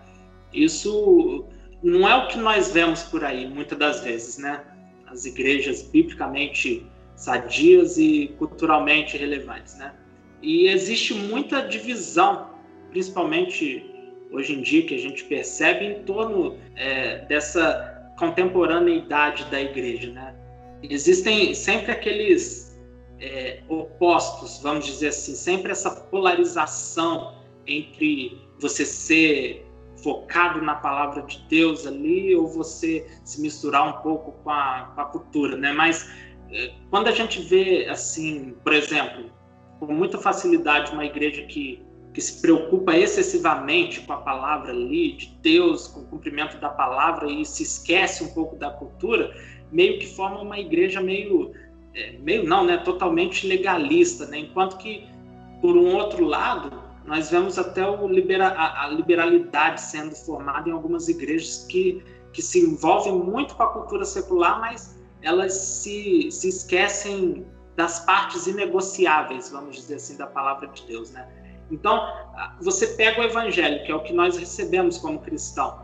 [0.53, 1.45] Isso
[1.83, 4.61] não é o que nós vemos por aí, muitas das vezes, né?
[5.07, 9.93] As igrejas biblicamente sadias e culturalmente relevantes, né?
[10.41, 12.49] E existe muita divisão,
[12.89, 13.85] principalmente
[14.31, 20.35] hoje em dia, que a gente percebe em torno é, dessa contemporaneidade da igreja, né?
[20.83, 22.79] Existem sempre aqueles
[23.19, 27.35] é, opostos, vamos dizer assim, sempre essa polarização
[27.67, 29.65] entre você ser
[30.03, 35.01] focado na palavra de Deus ali ou você se misturar um pouco com a, com
[35.01, 35.71] a cultura, né?
[35.71, 36.09] Mas
[36.51, 39.31] eh, quando a gente vê assim, por exemplo,
[39.79, 41.83] com muita facilidade uma igreja que
[42.13, 47.31] que se preocupa excessivamente com a palavra ali de Deus, com o cumprimento da palavra
[47.31, 49.33] e se esquece um pouco da cultura,
[49.71, 51.53] meio que forma uma igreja meio
[51.93, 54.39] é, meio não, né, totalmente legalista, né?
[54.39, 55.07] Enquanto que
[55.61, 56.71] por um outro lado,
[57.05, 62.59] nós vemos até libera, a, a, liberalidade sendo formada em algumas igrejas que, que se
[62.59, 67.45] envolvem muito com a cultura secular, mas elas se, se esquecem
[67.75, 71.27] das partes inegociáveis, vamos dizer assim, da palavra de Deus, né?
[71.71, 72.05] Então,
[72.61, 75.79] você pega o evangelho, que é o que nós recebemos como cristão.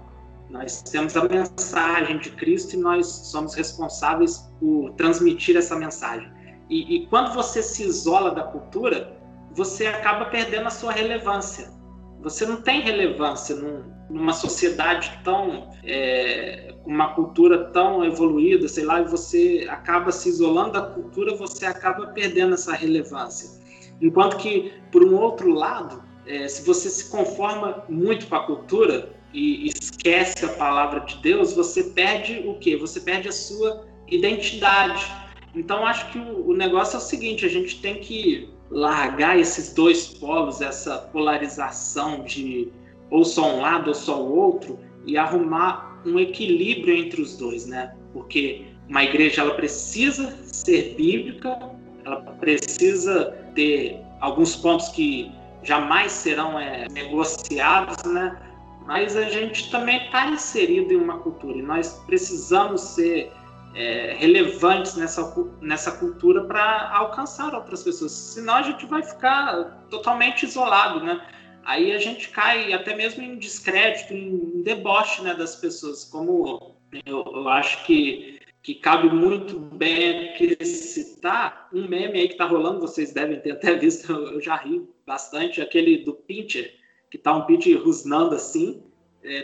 [0.49, 6.29] Nós temos a mensagem de Cristo e nós somos responsáveis por transmitir essa mensagem.
[6.69, 9.16] E, e quando você se isola da cultura,
[9.57, 11.73] você acaba perdendo a sua relevância.
[12.21, 15.71] Você não tem relevância num, numa sociedade tão.
[15.83, 21.65] É, uma cultura tão evoluída, sei lá, e você acaba se isolando da cultura, você
[21.65, 23.59] acaba perdendo essa relevância.
[23.99, 29.11] Enquanto que, por um outro lado, é, se você se conforma muito com a cultura
[29.33, 32.77] e esquece a palavra de Deus, você perde o quê?
[32.77, 35.05] Você perde a sua identidade.
[35.53, 39.73] Então, acho que o, o negócio é o seguinte: a gente tem que largar esses
[39.73, 42.71] dois polos, essa polarização de
[43.09, 47.65] ou só um lado ou só o outro, e arrumar um equilíbrio entre os dois,
[47.65, 47.95] né?
[48.11, 51.57] Porque uma igreja ela precisa ser bíblica,
[52.05, 55.31] ela precisa ter alguns pontos que
[55.63, 58.37] jamais serão é, negociados, né?
[58.85, 63.31] Mas a gente também está inserido em uma cultura e nós precisamos ser
[63.77, 68.11] é, relevantes nessa, nessa cultura para alcançar outras pessoas.
[68.11, 71.23] Senão a gente vai ficar totalmente isolado, né?
[71.63, 76.03] Aí a gente cai até mesmo em descrédito, em deboche né, das pessoas.
[76.05, 76.75] Como
[77.05, 82.45] eu, eu acho que, que cabe muito bem aqui citar um meme aí que está
[82.45, 86.73] rolando, vocês devem ter até visto, eu já ri bastante, aquele do Pincher,
[87.11, 88.81] que tá um Pincher rusnando assim,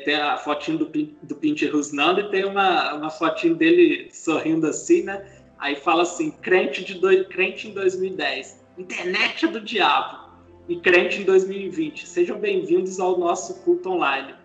[0.05, 5.03] tem a fotinho do, do Pincher rusnando e tem uma, uma fotinho dele sorrindo assim,
[5.03, 5.25] né?
[5.59, 10.29] Aí fala assim, crente, de do, crente em 2010, internet é do diabo,
[10.67, 12.07] e crente em 2020.
[12.07, 14.35] Sejam bem-vindos ao nosso culto online.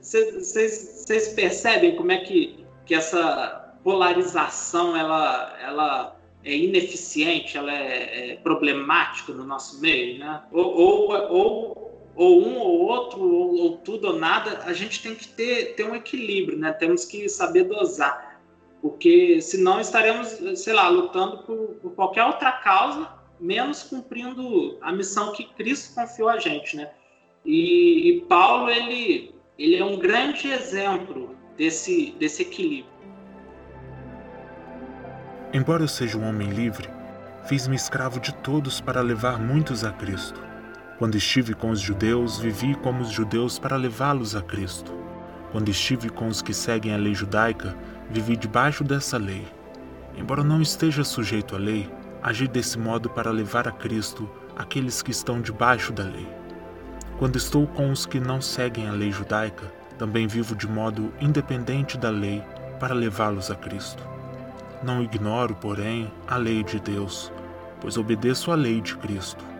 [0.00, 8.36] Vocês percebem como é que, que essa polarização ela, ela é ineficiente, ela é, é
[8.36, 10.42] problemática no nosso meio, né?
[10.52, 11.85] Ou, ou, ou,
[12.16, 15.84] ou um ou outro, ou, ou, tudo ou nada, a gente tem que ter, ter
[15.84, 16.72] um equilíbrio, né?
[16.72, 18.40] Temos que saber dosar,
[18.80, 23.08] porque senão estaremos, sei lá, lutando por, por qualquer outra causa,
[23.38, 26.90] menos cumprindo a missão que Cristo confiou a gente, né?
[27.44, 32.96] E, e Paulo, ele, ele é um grande exemplo desse, desse equilíbrio.
[35.52, 36.88] Embora eu seja um homem livre,
[37.46, 40.45] fiz-me escravo de todos para levar muitos a Cristo.
[40.98, 44.90] Quando estive com os judeus, vivi como os judeus para levá-los a Cristo.
[45.52, 47.76] Quando estive com os que seguem a lei judaica,
[48.10, 49.46] vivi debaixo dessa lei.
[50.16, 51.90] Embora não esteja sujeito à lei,
[52.22, 54.26] agi desse modo para levar a Cristo
[54.56, 56.26] aqueles que estão debaixo da lei.
[57.18, 61.98] Quando estou com os que não seguem a lei judaica, também vivo de modo independente
[61.98, 62.42] da lei
[62.80, 64.02] para levá-los a Cristo.
[64.82, 67.30] Não ignoro, porém, a lei de Deus,
[67.82, 69.55] pois obedeço à lei de Cristo.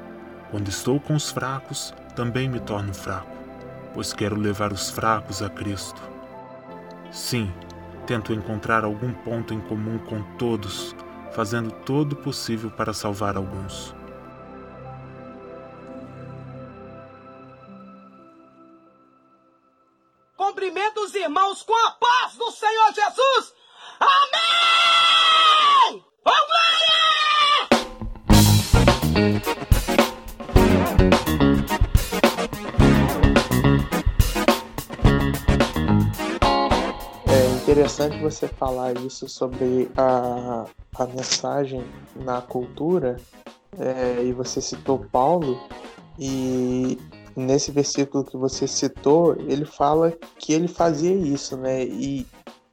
[0.51, 3.37] Quando estou com os fracos, também me torno fraco,
[3.93, 6.01] pois quero levar os fracos a Cristo.
[7.11, 7.53] Sim,
[8.07, 10.95] tento encontrar algum ponto em comum com todos,
[11.33, 13.95] fazendo todo o possível para salvar alguns.
[20.37, 23.53] Cumprimento os irmãos com a paz do Senhor Jesus!
[23.99, 24.47] Amém!
[26.25, 26.31] Oh,
[29.73, 29.76] É
[37.77, 40.65] interessante você falar isso sobre a,
[40.95, 43.17] a mensagem na cultura,
[43.79, 45.61] é, e você citou Paulo,
[46.19, 46.99] e
[47.37, 51.85] nesse versículo que você citou, ele fala que ele fazia isso, né?
[51.85, 52.27] E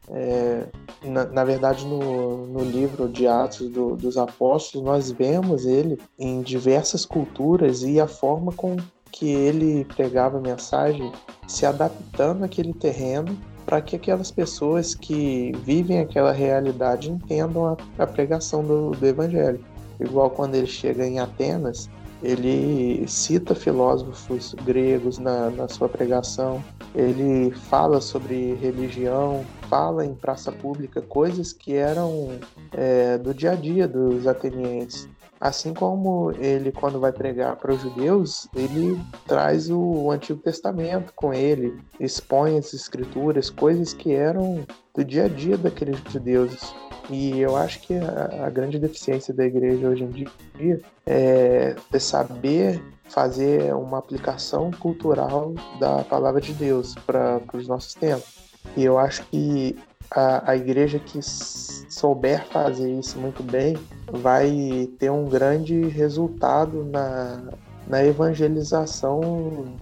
[0.10, 0.68] é,
[1.04, 6.42] na, na, verdade, no, no livro de Atos do, dos Apóstolos, nós vemos ele em
[6.42, 8.78] diversas culturas e a forma com
[9.12, 11.12] que ele pregava a mensagem
[11.46, 18.08] se adaptando àquele terreno para que aquelas pessoas que vivem aquela realidade entendam a, a
[18.08, 19.64] pregação do, do Evangelho.
[20.00, 21.90] Igual quando ele chega em Atenas,
[22.24, 26.64] ele cita filósofos gregos na, na sua pregação,
[26.96, 32.40] ele fala sobre religião, fala em praça pública coisas que eram
[32.72, 35.10] é, do dia a dia dos atenienses.
[35.44, 41.34] Assim como ele, quando vai pregar para os judeus, ele traz o Antigo Testamento com
[41.34, 44.66] ele, expõe as escrituras, coisas que eram
[44.96, 46.74] do dia a dia daqueles judeus.
[47.10, 52.00] E eu acho que a, a grande deficiência da igreja hoje em dia é, é
[52.00, 58.44] saber fazer uma aplicação cultural da palavra de Deus para os nossos tempos.
[58.78, 59.78] E eu acho que
[60.16, 63.78] a, a igreja que souber fazer isso muito bem
[64.12, 67.42] vai ter um grande resultado na,
[67.88, 69.76] na evangelização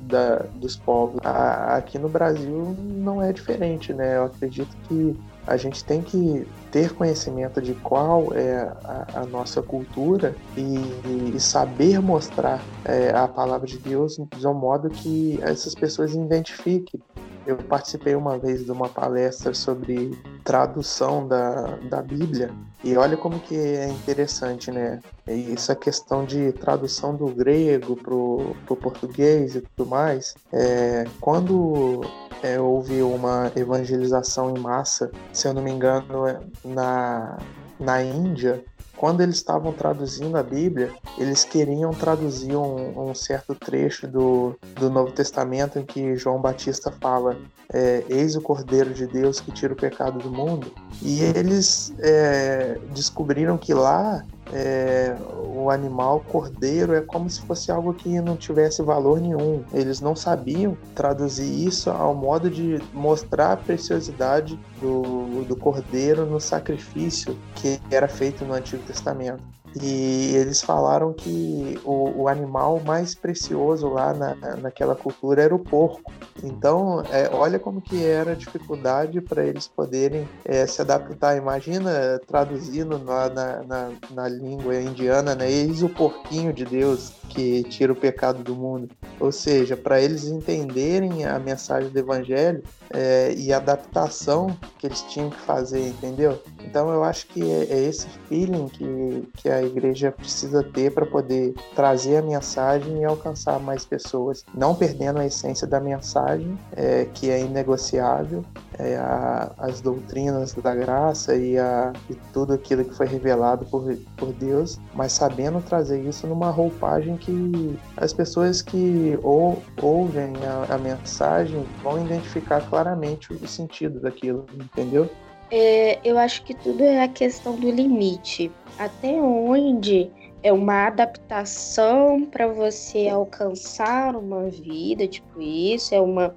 [0.00, 1.20] da, dos povos.
[1.24, 4.16] A, aqui no Brasil não é diferente, né?
[4.16, 5.16] Eu acredito que
[5.46, 11.40] a gente tem que ter conhecimento de qual é a, a nossa cultura e, e
[11.40, 17.00] saber mostrar é, a palavra de Deus de um modo que essas pessoas identifiquem
[17.48, 20.10] eu participei uma vez de uma palestra sobre
[20.44, 22.50] tradução da, da Bíblia
[22.84, 25.00] e olha como que é interessante, né?
[25.26, 30.34] Essa questão de tradução do grego pro, pro português e tudo mais.
[30.52, 32.02] É, quando
[32.42, 37.38] é, houve uma evangelização em massa, se eu não me engano, é, na,
[37.80, 38.62] na Índia,
[38.98, 44.90] quando eles estavam traduzindo a Bíblia, eles queriam traduzir um, um certo trecho do, do
[44.90, 47.36] Novo Testamento em que João Batista fala:
[47.72, 50.72] é, Eis o Cordeiro de Deus que tira o pecado do mundo.
[51.00, 55.16] E eles é, descobriram que lá é,
[55.54, 59.62] o animal cordeiro é como se fosse algo que não tivesse valor nenhum.
[59.72, 66.40] Eles não sabiam traduzir isso ao modo de mostrar a preciosidade do, do cordeiro no
[66.40, 69.42] sacrifício que era feito no Antigo Testamento.
[69.80, 75.58] E eles falaram que o, o animal mais precioso lá na, naquela cultura era o
[75.58, 76.12] porco.
[76.42, 81.36] Então, é, olha como que era a dificuldade para eles poderem é, se adaptar.
[81.36, 85.50] Imagina traduzindo na, na, na, na língua indiana, né?
[85.50, 88.88] Eis o porquinho de Deus que tira o pecado do mundo.
[89.20, 95.30] Ou seja, para eles entenderem a mensagem do evangelho é, e adaptação que eles tinham
[95.30, 96.40] que fazer, entendeu?
[96.64, 101.06] Então eu acho que é, é esse feeling que, que a igreja precisa ter para
[101.06, 107.06] poder trazer a mensagem e alcançar mais pessoas, não perdendo a essência da mensagem, é,
[107.12, 108.44] que é inegociável,
[108.78, 113.96] é, a, as doutrinas da graça e, a, e tudo aquilo que foi revelado por,
[114.16, 120.74] por Deus, mas sabendo trazer isso numa roupagem que as pessoas que ou, ouvem a,
[120.74, 125.10] a mensagem vão identificar claramente o sentido daquilo, entendeu?
[125.50, 128.50] É, eu acho que tudo é a questão do limite.
[128.78, 130.10] Até onde
[130.42, 136.34] é uma adaptação para você alcançar uma vida, tipo isso, é uma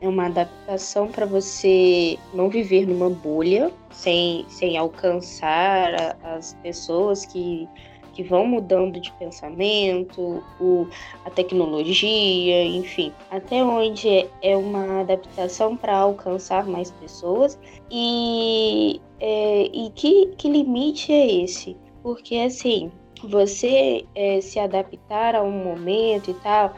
[0.00, 7.24] é uma adaptação para você não viver numa bolha, sem, sem alcançar a, as pessoas
[7.24, 7.68] que,
[8.12, 10.86] que vão mudando de pensamento, o,
[11.24, 13.12] a tecnologia, enfim.
[13.30, 17.58] Até onde é uma adaptação para alcançar mais pessoas
[17.90, 21.76] e, é, e que, que limite é esse?
[22.02, 22.92] Porque assim,
[23.24, 26.74] você é, se adaptar a um momento e tal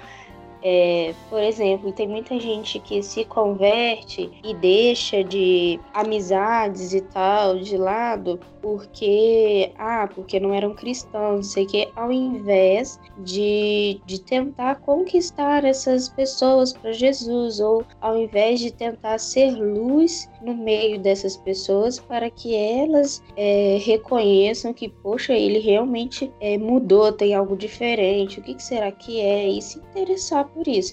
[0.62, 7.58] é, por exemplo, tem muita gente que se converte e deixa de amizades e tal
[7.58, 13.98] de lado porque, ah, porque não eram cristãos, não sei o que, ao invés de,
[14.04, 20.54] de tentar conquistar essas pessoas para Jesus, ou ao invés de tentar ser luz no
[20.54, 27.34] meio dessas pessoas para que elas é, reconheçam que, poxa, ele realmente é, mudou, tem
[27.34, 30.92] algo diferente, o que, que será que é, e se interessar por isso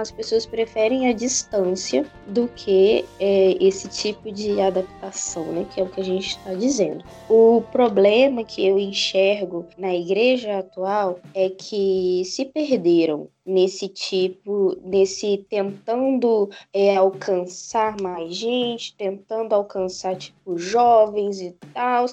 [0.00, 5.66] as pessoas preferem a distância do que é, esse tipo de adaptação, né?
[5.72, 7.04] Que é o que a gente está dizendo.
[7.28, 15.44] O problema que eu enxergo na igreja atual é que se perderam nesse tipo, nesse
[15.48, 22.06] tentando é, alcançar mais gente, tentando alcançar tipo jovens e tal,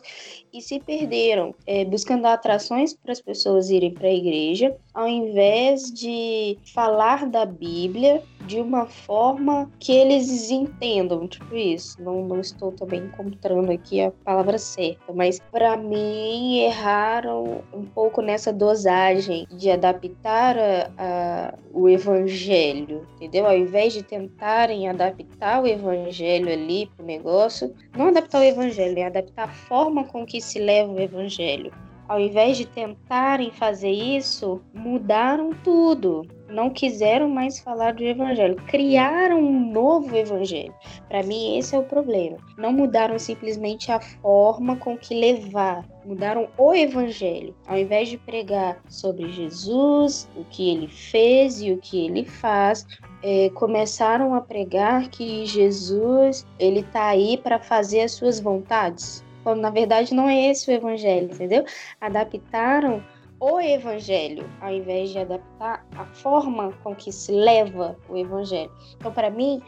[0.51, 5.91] e se perderam é, buscando atrações para as pessoas irem para a igreja, ao invés
[5.91, 8.21] de falar da Bíblia
[8.51, 12.01] de uma forma que eles entendam, tipo isso.
[12.03, 18.21] Não, não estou também encontrando aqui a palavra certa, mas para mim erraram um pouco
[18.21, 23.45] nessa dosagem de adaptar a, a, o evangelho, entendeu?
[23.47, 29.05] Ao invés de tentarem adaptar o evangelho ali pro negócio, não adaptar o evangelho, é
[29.05, 31.71] adaptar a forma com que se leva o evangelho.
[32.05, 39.39] Ao invés de tentarem fazer isso, mudaram tudo não quiseram mais falar do evangelho, criaram
[39.39, 40.73] um novo evangelho.
[41.07, 42.37] Para mim, esse é o problema.
[42.57, 47.55] Não mudaram simplesmente a forma com que levar, mudaram o evangelho.
[47.67, 52.85] Ao invés de pregar sobre Jesus, o que ele fez e o que ele faz,
[53.23, 59.23] é, começaram a pregar que Jesus ele tá aí para fazer as suas vontades.
[59.43, 61.65] Quando na verdade não é esse o evangelho, entendeu?
[61.99, 63.03] Adaptaram
[63.41, 68.71] o evangelho, ao invés de adaptar a forma com que se leva o evangelho.
[68.95, 69.59] Então, para mim,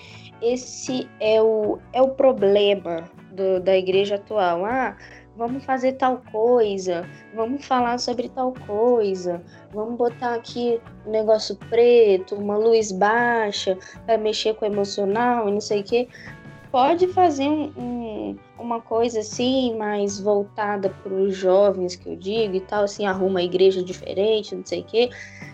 [0.43, 4.63] esse é o, é o problema do, da igreja atual.
[4.63, 4.95] Ah,
[5.35, 7.03] vamos fazer tal coisa,
[7.33, 14.19] vamos falar sobre tal coisa, vamos botar aqui um negócio preto, uma luz baixa para
[14.19, 16.07] mexer com o emocional e não sei o quê
[16.73, 22.55] pode fazer um, um, uma coisa assim, mais voltada para os jovens, que eu digo
[22.55, 25.11] e tal, assim, arruma a igreja diferente, não sei o quê.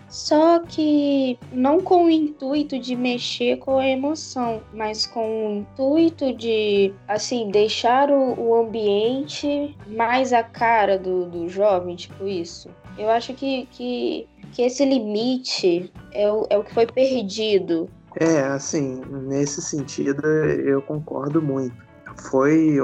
[0.08, 6.32] só que não com o intuito de mexer com a emoção, mas com o intuito
[6.32, 12.70] de, assim, deixar o, o ambiente mais a cara do, do jovem, tipo isso.
[12.96, 17.90] Eu acho que, que, que esse limite é o, é o que foi perdido.
[18.16, 21.76] É, assim, nesse sentido eu concordo muito.
[22.16, 22.76] Foi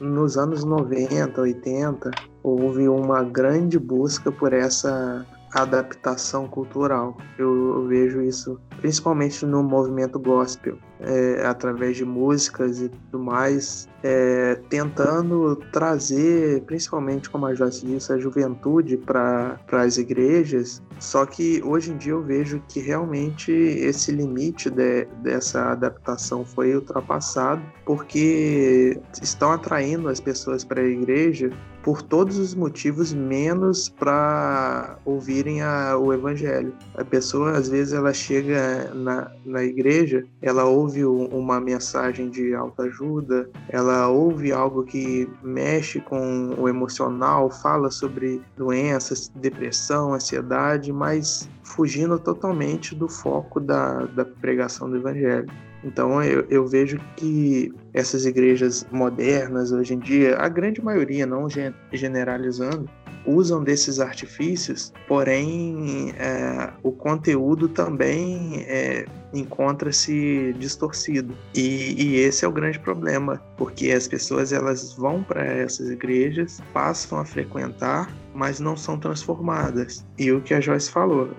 [0.00, 2.10] nos anos 90, 80,
[2.42, 7.16] houve uma grande busca por essa adaptação cultural.
[7.38, 14.54] Eu, vejo isso principalmente no movimento gospel, é, através de músicas e tudo mais, é,
[14.68, 20.82] tentando trazer, principalmente como a Joyce disse, a juventude para as igrejas.
[20.98, 26.74] Só que hoje em dia eu vejo que realmente esse limite de, dessa adaptação foi
[26.74, 31.50] ultrapassado, porque estão atraindo as pessoas para a igreja
[31.82, 36.74] por todos os motivos, menos para ouvirem a, o evangelho.
[36.94, 43.48] A pessoa, às vezes, ela chega na, na igreja, ela ouve uma mensagem de autoajuda,
[43.68, 52.18] ela ouve algo que mexe com o emocional, fala sobre doenças, depressão, ansiedade, mas fugindo
[52.18, 55.50] totalmente do foco da, da pregação do evangelho.
[55.82, 61.46] Então eu, eu, vejo que essas igrejas modernas hoje em dia, a grande maioria, não
[61.92, 62.88] generalizando,
[63.26, 72.48] usam desses artifícios, porém é, o conteúdo também é, encontra-se distorcido e, e, esse é
[72.48, 78.58] o grande problema, porque as pessoas elas vão para essas igrejas, passam a frequentar, mas
[78.60, 80.04] não são transformadas.
[80.18, 81.30] E o que a Joyce falou,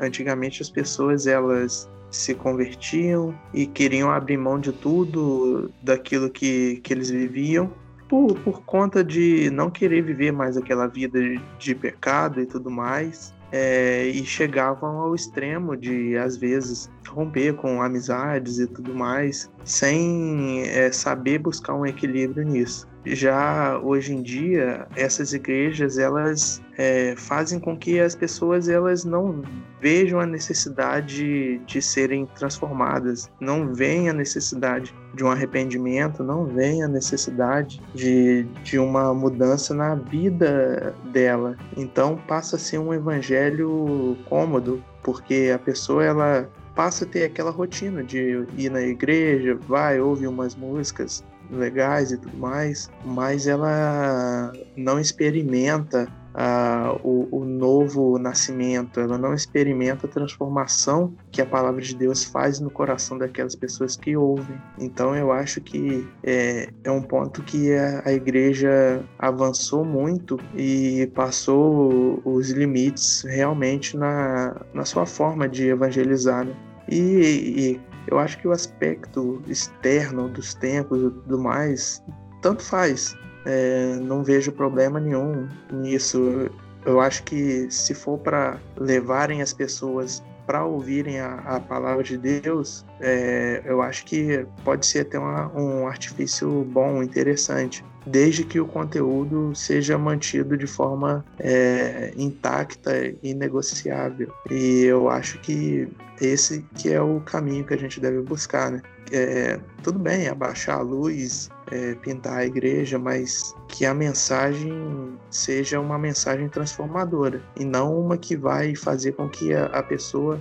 [0.00, 6.92] antigamente as pessoas elas se convertiam e queriam abrir mão de tudo daquilo que, que
[6.92, 7.72] eles viviam
[8.10, 12.68] por, por conta de não querer viver mais aquela vida de, de pecado e tudo
[12.68, 13.32] mais.
[13.52, 20.62] É, e chegavam ao extremo de, às vezes, romper com amizades e tudo mais, sem
[20.68, 22.86] é, saber buscar um equilíbrio nisso.
[23.04, 29.42] Já hoje em dia, essas igrejas elas é, fazem com que as pessoas elas não
[29.80, 36.82] vejam a necessidade de serem transformadas, não veem a necessidade de um arrependimento, não veem
[36.82, 41.56] a necessidade de, de uma mudança na vida dela.
[41.76, 47.50] Então passa a ser um evangelho cômodo, porque a pessoa ela passa a ter aquela
[47.50, 54.52] rotina de ir na igreja, vai, ouve umas músicas, legais e tudo mais, mas ela
[54.76, 61.80] não experimenta uh, o, o, novo nascimento, ela não experimenta a transformação que a palavra
[61.80, 64.60] de Deus faz no coração daquelas pessoas que ouvem.
[64.78, 71.10] Então eu acho que é, é um ponto que a, a, igreja avançou muito e
[71.14, 76.44] passou os limites realmente na, na sua forma de evangelizar.
[76.44, 76.54] Né?
[76.88, 82.02] E, e eu acho que o aspecto externo dos tempos e tudo mais,
[82.42, 83.16] tanto faz.
[83.46, 86.50] É, não vejo problema nenhum nisso.
[86.84, 92.16] Eu acho que se for para levarem as pessoas para ouvirem a, a, palavra de
[92.16, 98.60] Deus, é, eu acho que pode ser até uma, um artifício bom, interessante desde que
[98.60, 102.92] o conteúdo seja mantido de forma é, intacta
[103.22, 104.32] e negociável.
[104.50, 105.88] E eu acho que
[106.20, 108.82] esse que é o caminho que a gente deve buscar, né?
[109.12, 115.80] É, tudo bem abaixar a luz, é, pintar a igreja, mas que a mensagem seja
[115.80, 120.40] uma mensagem transformadora e não uma que vai fazer com que a, a pessoa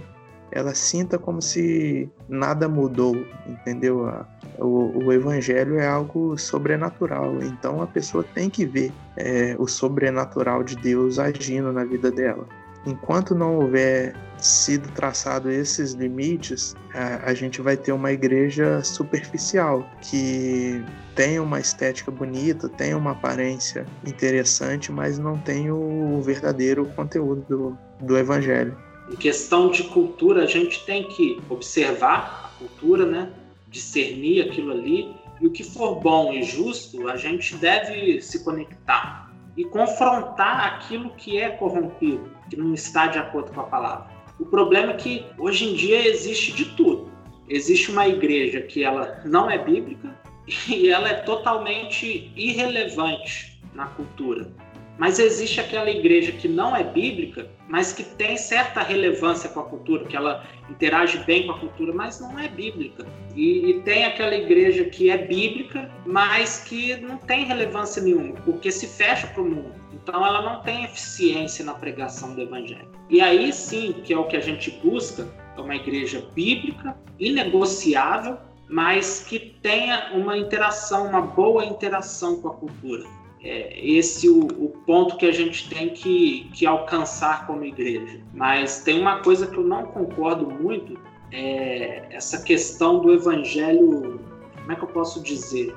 [0.51, 4.11] ela sinta como se nada mudou, entendeu?
[4.57, 10.63] O, o evangelho é algo sobrenatural, então a pessoa tem que ver é, o sobrenatural
[10.63, 12.47] de Deus agindo na vida dela.
[12.85, 19.85] Enquanto não houver sido traçado esses limites, a, a gente vai ter uma igreja superficial
[20.01, 20.83] que
[21.13, 27.77] tem uma estética bonita, tem uma aparência interessante, mas não tem o verdadeiro conteúdo do,
[28.05, 28.77] do evangelho.
[29.11, 33.31] Em questão de cultura, a gente tem que observar a cultura, né?
[33.67, 39.31] discernir aquilo ali, e o que for bom e justo, a gente deve se conectar
[39.55, 44.09] e confrontar aquilo que é corrompido, que não está de acordo com a palavra.
[44.39, 47.09] O problema é que hoje em dia existe de tudo.
[47.47, 50.15] Existe uma igreja que ela não é bíblica
[50.67, 54.51] e ela é totalmente irrelevante na cultura.
[54.99, 59.63] Mas existe aquela igreja que não é bíblica, mas que tem certa relevância com a
[59.63, 63.07] cultura, que ela interage bem com a cultura, mas não é bíblica.
[63.33, 68.69] E, e tem aquela igreja que é bíblica, mas que não tem relevância nenhuma, porque
[68.73, 69.73] se fecha para o mundo.
[69.93, 72.89] então ela não tem eficiência na pregação do evangelho.
[73.09, 75.25] E aí sim, que é o que a gente busca,
[75.55, 78.37] é uma igreja bíblica, inegociável,
[78.67, 83.18] mas que tenha uma interação, uma boa interação com a cultura.
[83.41, 88.19] É esse o, o ponto que a gente tem que, que alcançar como igreja.
[88.33, 90.99] Mas tem uma coisa que eu não concordo muito,
[91.31, 94.19] é essa questão do evangelho,
[94.55, 95.73] como é que eu posso dizer?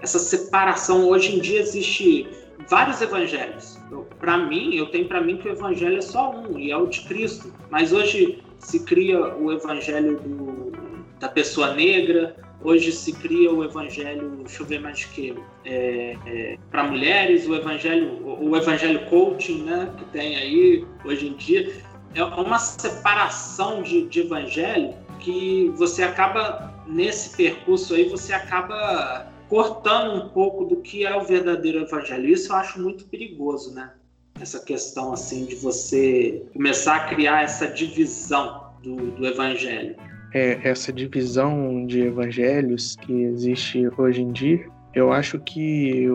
[0.00, 2.28] Essa separação, hoje em dia existe
[2.68, 3.78] vários evangelhos.
[4.18, 6.86] Para mim, eu tenho para mim que o evangelho é só um, e é o
[6.86, 7.52] de Cristo.
[7.70, 10.72] Mas hoje se cria o evangelho do,
[11.18, 15.34] da pessoa negra, hoje se cria o evangelho, deixa eu ver mais que,
[15.64, 21.34] é, é, para mulheres, o evangelho, o evangelho coaching, né, que tem aí hoje em
[21.34, 21.72] dia.
[22.14, 30.24] É uma separação de, de evangelho que você acaba, nesse percurso aí, você acaba cortando
[30.24, 32.28] um pouco do que é o verdadeiro evangelho.
[32.28, 33.92] Isso eu acho muito perigoso, né?
[34.40, 39.94] Essa questão assim de você começar a criar essa divisão do, do evangelho.
[40.34, 44.64] É, essa divisão de evangelhos que existe hoje em dia,
[44.94, 46.06] eu acho que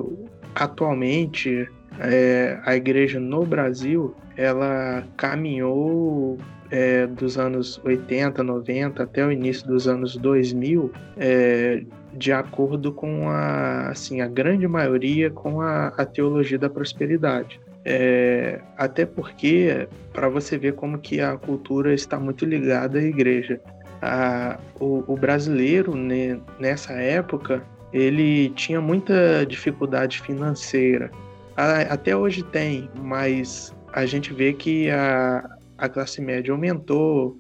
[0.56, 1.68] atualmente
[2.00, 6.38] é, a igreja no Brasil ela caminhou
[6.70, 13.30] é, dos anos 80, 90 até o início dos anos 2000 é, de acordo com
[13.30, 17.60] a, assim, a grande maioria com a, a teologia da prosperidade.
[17.86, 23.62] É, até porque, para você ver como que a cultura está muito ligada à igreja.
[24.02, 31.12] A, o, o, brasileiro, né, nessa época, ele tinha muita dificuldade financeira.
[31.56, 37.40] A, até hoje tem, mas a gente vê que a, a classe média aumentou,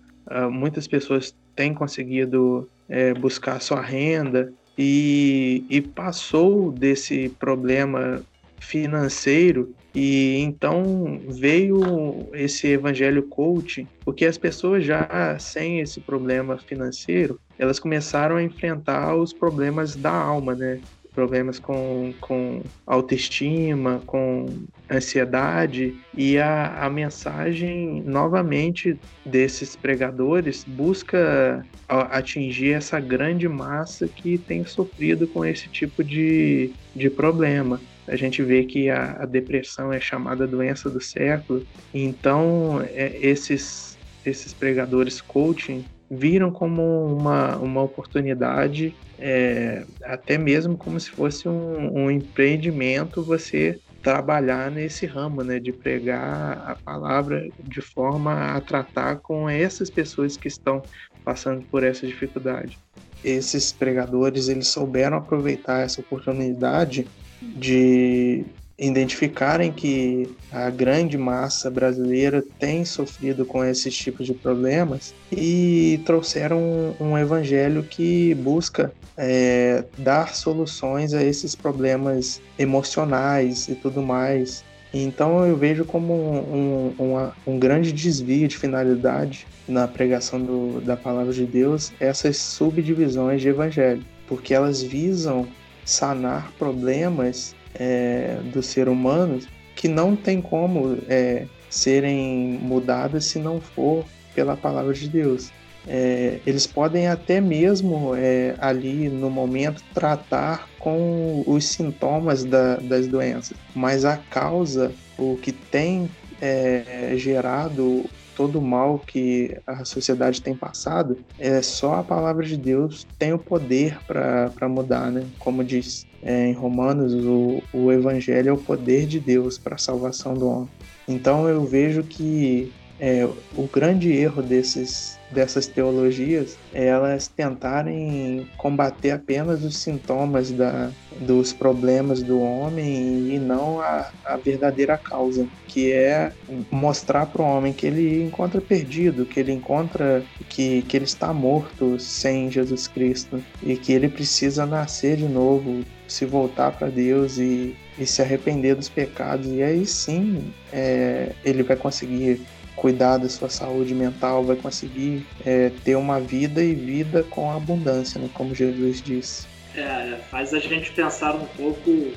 [0.51, 8.21] muitas pessoas têm conseguido é, buscar sua renda, e, e passou desse problema
[8.59, 17.39] financeiro e então veio esse evangelho coaching, porque as pessoas já sem esse problema financeiro,
[17.57, 20.79] elas começaram a enfrentar os problemas da alma, né?
[21.15, 24.45] problemas com, com autoestima, com
[24.87, 28.95] ansiedade, e a, a mensagem, novamente,
[29.25, 37.09] desses pregadores busca atingir essa grande massa que tem sofrido com esse tipo de, de
[37.09, 37.81] problema.
[38.07, 43.97] A gente vê que a, a depressão é chamada doença do século, então é, esses,
[44.25, 52.03] esses pregadores coaching viram como uma, uma oportunidade, é, até mesmo como se fosse um,
[52.03, 59.17] um, empreendimento você trabalhar nesse ramo, né, de pregar a palavra de forma a tratar
[59.17, 60.81] com essas pessoas que estão
[61.25, 62.79] passando por essa dificuldade.
[63.21, 67.05] Esses pregadores, eles souberam aproveitar essa oportunidade
[67.41, 68.45] de
[68.79, 76.59] identificarem que a grande massa brasileira tem sofrido com esses tipos de problemas e trouxeram
[76.59, 84.63] um, um evangelho que busca é, dar soluções a esses problemas emocionais e tudo mais.
[84.93, 90.95] Então eu vejo como um, um, um grande desvio de finalidade na pregação do, da
[90.95, 95.47] palavra de Deus essas subdivisões de evangelho, porque elas visam
[95.87, 99.39] sanar problemas é, do ser humano
[99.73, 104.03] que não tem como é, serem mudadas se não for
[104.35, 105.49] pela palavra de Deus.
[105.87, 113.07] É, eles podem até mesmo é, ali no momento tratar com os sintomas da, das
[113.07, 116.09] doenças, mas a causa, o que tem
[116.41, 118.03] é, gerado
[118.37, 123.33] todo o mal que a sociedade tem passado, é só a palavra de Deus tem
[123.33, 125.25] o poder para mudar, né?
[125.39, 129.79] Como diz é, em Romanos, o, o evangelho é o poder de Deus para a
[129.79, 130.69] salvação do homem.
[131.07, 139.11] Então eu vejo que é, o grande erro desses, dessas teologias é elas tentarem combater
[139.11, 140.89] apenas os sintomas da,
[141.19, 146.31] dos problemas do homem e não a, a verdadeira causa, que é
[146.71, 151.31] mostrar para o homem que ele encontra perdido, que ele encontra que, que ele está
[151.31, 157.37] morto sem Jesus Cristo e que ele precisa nascer de novo, se voltar para Deus
[157.37, 159.47] e, e se arrepender dos pecados.
[159.47, 162.41] E aí sim é, ele vai conseguir
[162.77, 168.21] cuidar da sua saúde mental, vai conseguir é, ter uma vida e vida com abundância,
[168.21, 168.29] né?
[168.33, 169.45] como Jesus disse.
[169.75, 172.13] É, faz a gente pensar um pouco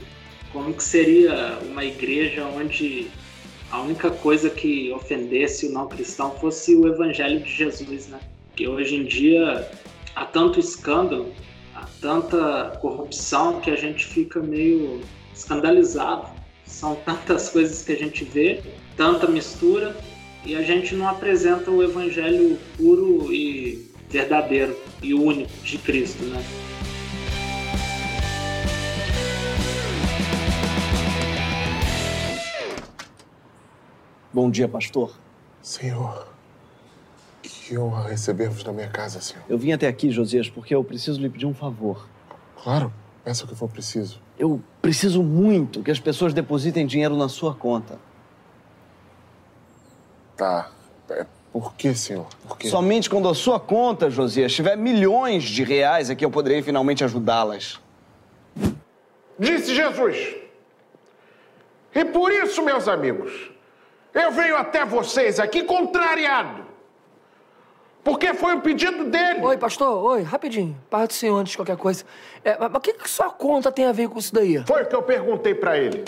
[0.52, 3.08] como que seria uma igreja onde
[3.70, 8.18] a única coisa que ofendesse o não cristão fosse o evangelho de Jesus, né?
[8.56, 9.68] Que hoje em dia
[10.16, 11.32] há tanto escândalo,
[11.74, 15.00] há tanta corrupção que a gente fica meio
[15.34, 16.28] escandalizado
[16.66, 18.60] São tantas coisas que a gente vê,
[18.96, 19.96] tanta mistura,
[20.44, 26.42] e a gente não apresenta o evangelho puro e verdadeiro e único de Cristo, né?
[34.32, 35.18] Bom dia, pastor.
[35.60, 36.28] Senhor,
[37.42, 39.42] que honra receber-vos na minha casa, senhor.
[39.48, 42.08] Eu vim até aqui, Josias, porque eu preciso lhe pedir um favor.
[42.62, 42.92] Claro,
[43.24, 44.20] peça o que for preciso.
[44.38, 47.98] Eu preciso muito que as pessoas depositem dinheiro na sua conta.
[50.40, 50.70] Tá.
[51.10, 52.26] É, por que, senhor?
[52.48, 52.70] Por quê?
[52.70, 57.04] Somente quando a sua conta, Josias, tiver milhões de reais é que eu poderei finalmente
[57.04, 57.78] ajudá-las.
[59.38, 60.36] Disse Jesus.
[61.94, 63.50] E por isso, meus amigos,
[64.14, 66.64] eu venho até vocês aqui contrariado.
[68.02, 69.42] Porque foi o pedido dele.
[69.42, 70.74] Oi, pastor, oi, rapidinho.
[70.88, 72.02] Paz do Senhor antes de qualquer coisa.
[72.42, 74.64] É, mas o que, que sua conta tem a ver com isso daí?
[74.66, 76.02] Foi o que eu perguntei pra ele.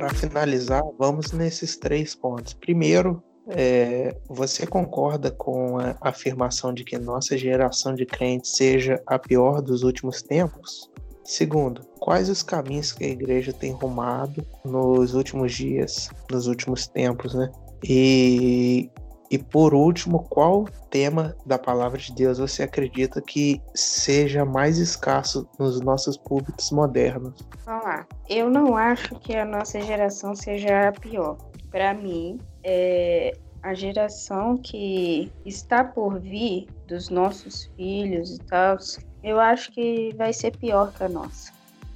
[0.00, 2.54] Para finalizar, vamos nesses três pontos.
[2.54, 9.18] Primeiro, é, você concorda com a afirmação de que nossa geração de crentes seja a
[9.18, 10.90] pior dos últimos tempos?
[11.22, 17.34] Segundo, quais os caminhos que a igreja tem rumado nos últimos dias, nos últimos tempos,
[17.34, 17.52] né?
[17.84, 18.90] E,
[19.30, 25.48] e por último, qual tema da palavra de Deus você acredita que seja mais escasso
[25.58, 27.46] nos nossos púlpitos modernos?
[27.64, 28.06] Vamos lá.
[28.28, 31.38] Eu não acho que a nossa geração seja a pior.
[31.70, 38.78] Para mim, é a geração que está por vir dos nossos filhos e tal,
[39.22, 41.52] eu acho que vai ser pior que a nossa.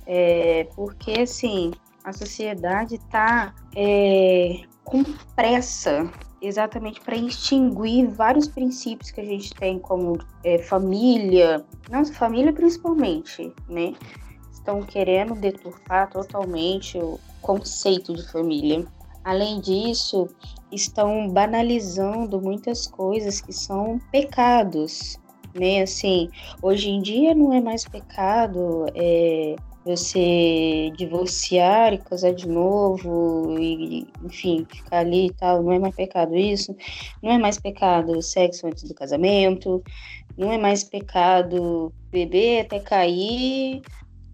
[0.06, 1.72] É, porque, assim,
[2.04, 5.02] a sociedade está é, com
[5.34, 6.10] pressa
[6.46, 13.52] exatamente para extinguir vários princípios que a gente tem, como é, família, nossa família principalmente,
[13.68, 13.94] né?
[14.52, 18.86] Estão querendo deturpar totalmente o conceito de família.
[19.22, 20.28] Além disso,
[20.70, 25.18] estão banalizando muitas coisas que são pecados,
[25.54, 25.82] né?
[25.82, 26.28] Assim,
[26.62, 34.06] hoje em dia não é mais pecado é, você divorciar e casar de novo e,
[34.24, 36.74] enfim, ficar ali e tal, não é mais pecado isso.
[37.22, 39.82] Não é mais pecado sexo antes do casamento,
[40.36, 43.82] não é mais pecado beber até cair,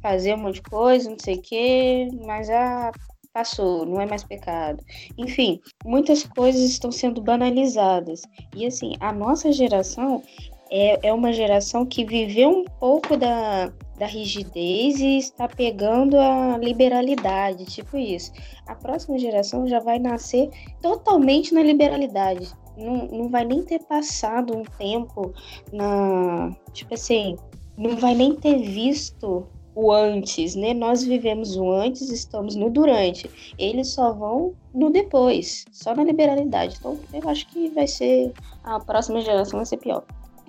[0.01, 2.93] fazer um monte de coisa, não sei o quê, mas ah,
[3.33, 4.83] passou, não é mais pecado.
[5.19, 8.23] Enfim, muitas coisas estão sendo banalizadas.
[8.55, 10.23] E assim, a nossa geração
[10.71, 16.57] é, é uma geração que viveu um pouco da, da rigidez e está pegando a
[16.57, 18.33] liberalidade, tipo isso.
[18.67, 20.49] A próxima geração já vai nascer
[20.81, 22.51] totalmente na liberalidade.
[22.79, 25.35] Não, não vai nem ter passado um tempo
[25.71, 26.57] na.
[26.73, 27.37] Tipo assim,
[27.77, 30.73] não vai nem ter visto o antes, né?
[30.73, 33.31] Nós vivemos o antes, estamos no durante.
[33.59, 36.77] Eles só vão no depois, só na liberalidade.
[36.79, 38.33] Então, eu acho que vai ser.
[38.65, 40.03] A próxima geração vai ser pior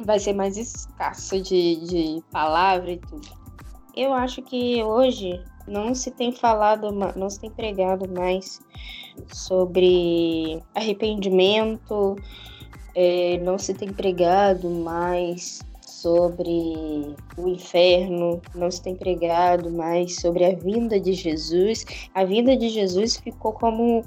[0.03, 3.40] vai ser mais escassa de, de palavra e tudo.
[3.95, 8.61] Eu acho que hoje não se tem falado, não se tem pregado mais
[9.27, 12.15] sobre arrependimento,
[12.95, 15.61] é, não se tem pregado mais
[16.01, 21.85] sobre o inferno, não se tem pregado mais sobre a vinda de Jesus.
[22.13, 24.03] A vinda de Jesus ficou como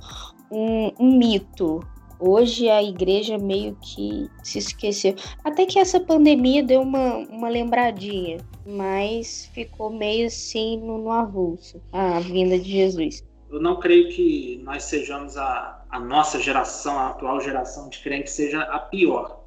[0.51, 1.81] um, um mito,
[2.27, 5.15] Hoje a igreja meio que se esqueceu.
[5.45, 11.83] Até que essa pandemia deu uma, uma lembradinha, mas ficou meio assim no, no avulso
[11.93, 13.23] a vinda de Jesus.
[13.51, 18.33] Eu não creio que nós sejamos a, a nossa geração, a atual geração de crentes,
[18.33, 19.45] seja a pior.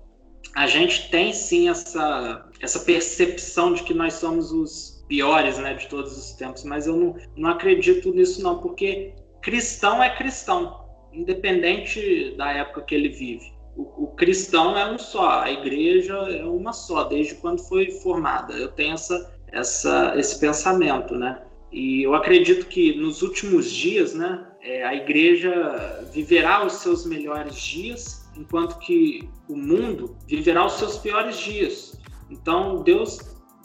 [0.55, 5.87] A gente tem sim essa, essa percepção de que nós somos os piores né, de
[5.87, 10.86] todos os tempos, mas eu não, não acredito nisso não, porque cristão é cristão
[11.17, 13.51] independente da época que ele vive.
[13.75, 18.53] O, o, cristão é um só, a igreja é uma só, desde quando foi formada.
[18.53, 21.41] Eu tenho essa, essa, esse pensamento, né?
[21.71, 27.55] E eu acredito que nos últimos dias, né, é, a igreja viverá os seus melhores
[27.55, 31.99] dias, enquanto que o mundo viverá os seus piores dias.
[32.29, 33.19] Então, Deus,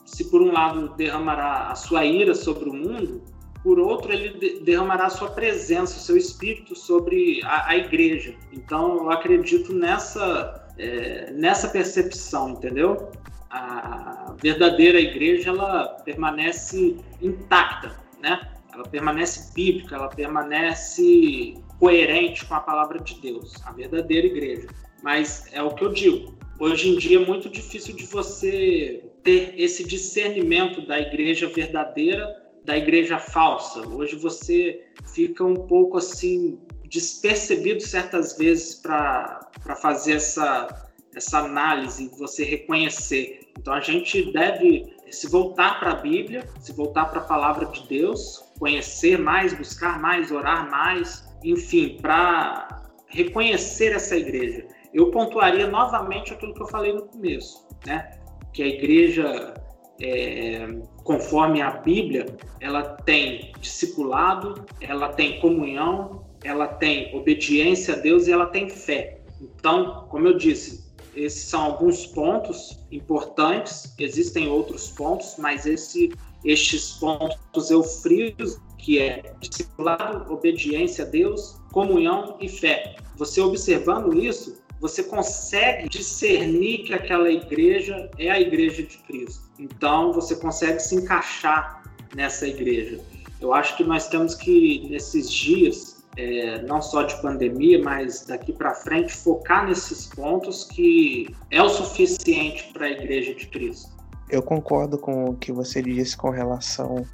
[0.05, 3.23] se por um lado derramará a sua ira sobre o mundo,
[3.63, 8.35] por outro, ele derramará sua presença, seu espírito sobre a, a igreja.
[8.53, 13.13] Então, eu acredito nessa, é, nessa percepção, entendeu?
[13.51, 18.51] A verdadeira igreja, ela permanece intacta, né?
[18.73, 24.67] Ela permanece bíblica, ela permanece coerente com a palavra de Deus, a verdadeira igreja.
[25.03, 29.55] Mas é o que eu digo, hoje em dia é muito difícil de você ter
[29.57, 33.87] esse discernimento da igreja verdadeira da igreja falsa.
[33.87, 39.49] Hoje você fica um pouco assim despercebido certas vezes para
[39.81, 43.41] fazer essa, essa análise, você reconhecer.
[43.59, 47.87] Então a gente deve se voltar para a Bíblia, se voltar para a palavra de
[47.87, 54.67] Deus, conhecer mais, buscar mais, orar mais, enfim, para reconhecer essa igreja.
[54.93, 58.19] Eu pontuaria novamente aquilo que eu falei no começo, né?
[58.53, 59.55] Que a igreja,
[60.03, 60.69] é,
[61.05, 62.27] conforme a Bíblia,
[62.61, 69.21] ela tem discipulado, ela tem comunhão, ela tem obediência a Deus e ela tem fé.
[69.41, 76.13] Então, como eu disse, esses são alguns pontos importantes, existem outros pontos, mas esse,
[76.45, 78.35] estes pontos eu frio,
[78.79, 82.97] que é discipulado, obediência a Deus, comunhão e fé.
[83.17, 89.52] Você observando isso, você consegue discernir que aquela igreja é a igreja de Cristo.
[89.63, 91.83] Então, você consegue se encaixar
[92.17, 93.01] nessa igreja.
[93.41, 98.53] Eu acho que nós temos que, nesses dias, é, não só de pandemia, mas daqui
[98.53, 103.91] para frente, focar nesses pontos que é o suficiente para a Igreja de Cristo.
[104.29, 107.07] Eu concordo com o que você disse com relação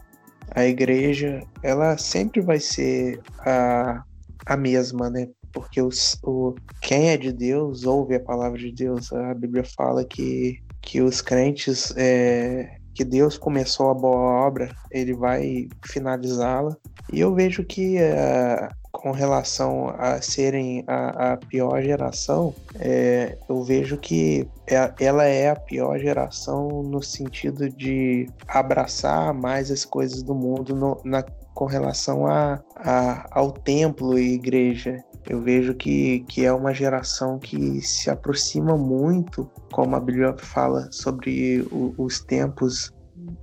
[0.55, 1.43] à igreja.
[1.63, 4.05] Ela sempre vai ser a,
[4.47, 5.29] a mesma, né?
[5.53, 9.13] Porque os, o, quem é de Deus ouve a palavra de Deus.
[9.13, 15.15] A Bíblia fala que, que os crentes, é, que Deus começou a boa obra, ele
[15.15, 16.77] vai finalizá-la.
[17.13, 18.69] E eu vejo que uh,
[18.99, 25.51] com relação a serem a, a pior geração, é, eu vejo que é, ela é
[25.51, 31.23] a pior geração no sentido de abraçar mais as coisas do mundo no, na,
[31.55, 34.97] com relação a, a, ao templo e igreja.
[35.29, 40.89] Eu vejo que, que é uma geração que se aproxima muito, como a Bíblia fala,
[40.91, 42.91] sobre o, os tempos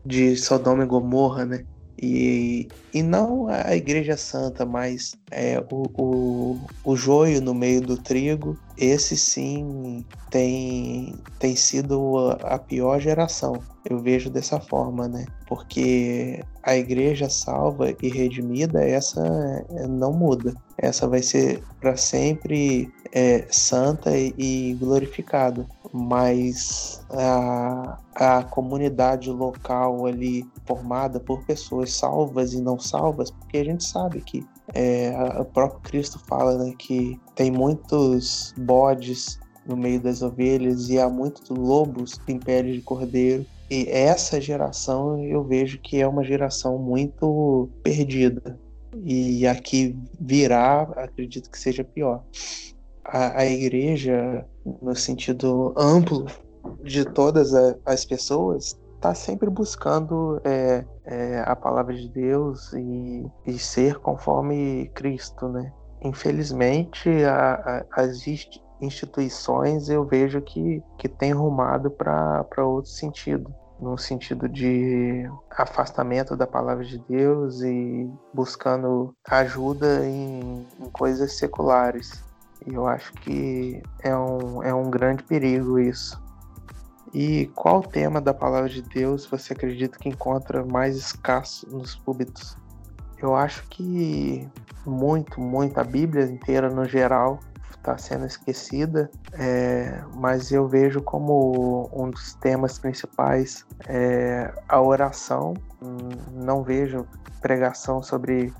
[0.04, 1.64] de Sodoma e Gomorra, né?
[2.02, 7.98] E, e não a igreja santa, mas é, o, o, o joio no meio do
[7.98, 13.60] trigo, esse sim tem, tem sido a, pior geração.
[13.90, 15.26] Eu vejo dessa forma, né?
[15.48, 19.22] Porque a igreja salva e redimida, essa
[19.72, 20.54] é, não muda.
[20.78, 25.66] Essa vai ser para sempre é, santa e glorificada.
[25.94, 33.64] Mas a, a comunidade local ali formada por pessoas salvas e não salvas, porque a
[33.64, 40.00] gente sabe que é, o próprio Cristo fala né, que tem muitos bodes no meio
[40.00, 43.46] das ovelhas e há muitos lobos em pele de cordeiro.
[43.70, 48.60] E essa geração eu vejo que é uma geração muito perdida.
[49.04, 52.24] E aqui virá, acredito que seja pior.
[53.04, 54.46] A, a igreja,
[54.82, 56.26] no sentido amplo
[56.84, 57.54] de todas
[57.86, 64.90] as pessoas, está sempre buscando é, é, a palavra de Deus e, e, ser conforme
[64.96, 65.72] Cristo, né?
[66.02, 68.26] Infelizmente, a, a, as
[68.82, 76.48] instituições eu vejo que, que tem rumado para outro sentido no sentido de afastamento da
[76.48, 82.24] palavra de Deus e buscando ajuda em, em, coisas seculares.
[82.66, 86.25] E eu acho que é um, é um grande perigo isso.
[87.16, 92.58] E qual tema da palavra de Deus você acredita que encontra mais escasso nos púlpitos?
[93.22, 94.46] Eu acho que
[94.86, 97.40] muito, muito, a Bíblia inteira no geral
[97.72, 105.54] está sendo esquecida, é, mas eu vejo como um dos temas principais é a oração.
[106.34, 107.08] Não vejo
[107.40, 108.54] pregação sobre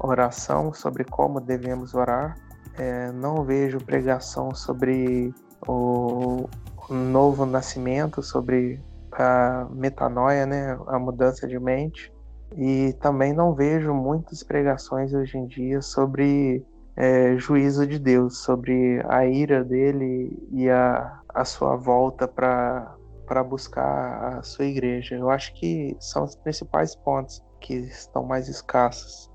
[0.00, 2.36] oração, sobre como devemos orar.
[2.76, 5.32] É, não vejo pregação sobre
[5.68, 6.48] o,
[6.94, 8.80] novo nascimento, sobre
[9.12, 12.12] a metanoia, né, a mudança de mente.
[12.56, 16.64] E também não vejo muitas pregações hoje em dia sobre
[16.96, 24.38] é, juízo de Deus, sobre a ira dele e a, a sua volta para buscar
[24.38, 25.14] a sua igreja.
[25.14, 29.29] Eu acho que são os principais pontos que estão mais escassos.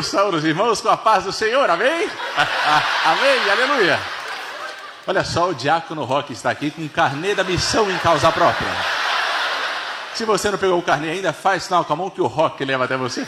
[0.00, 2.08] Eu saúdo os irmãos com a paz do Senhor, amém?
[3.04, 4.00] amém, aleluia.
[5.06, 8.66] Olha só, o diácono Roque está aqui com o carnê da missão em causa própria.
[10.14, 12.64] Se você não pegou o carnê ainda, faz sinal com a mão que o Roque
[12.64, 13.26] leva até você.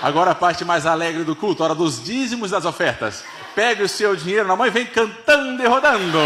[0.00, 3.22] Agora a parte mais alegre do culto, hora dos dízimos das ofertas.
[3.54, 6.18] Pegue o seu dinheiro na mão e vem cantando e rodando.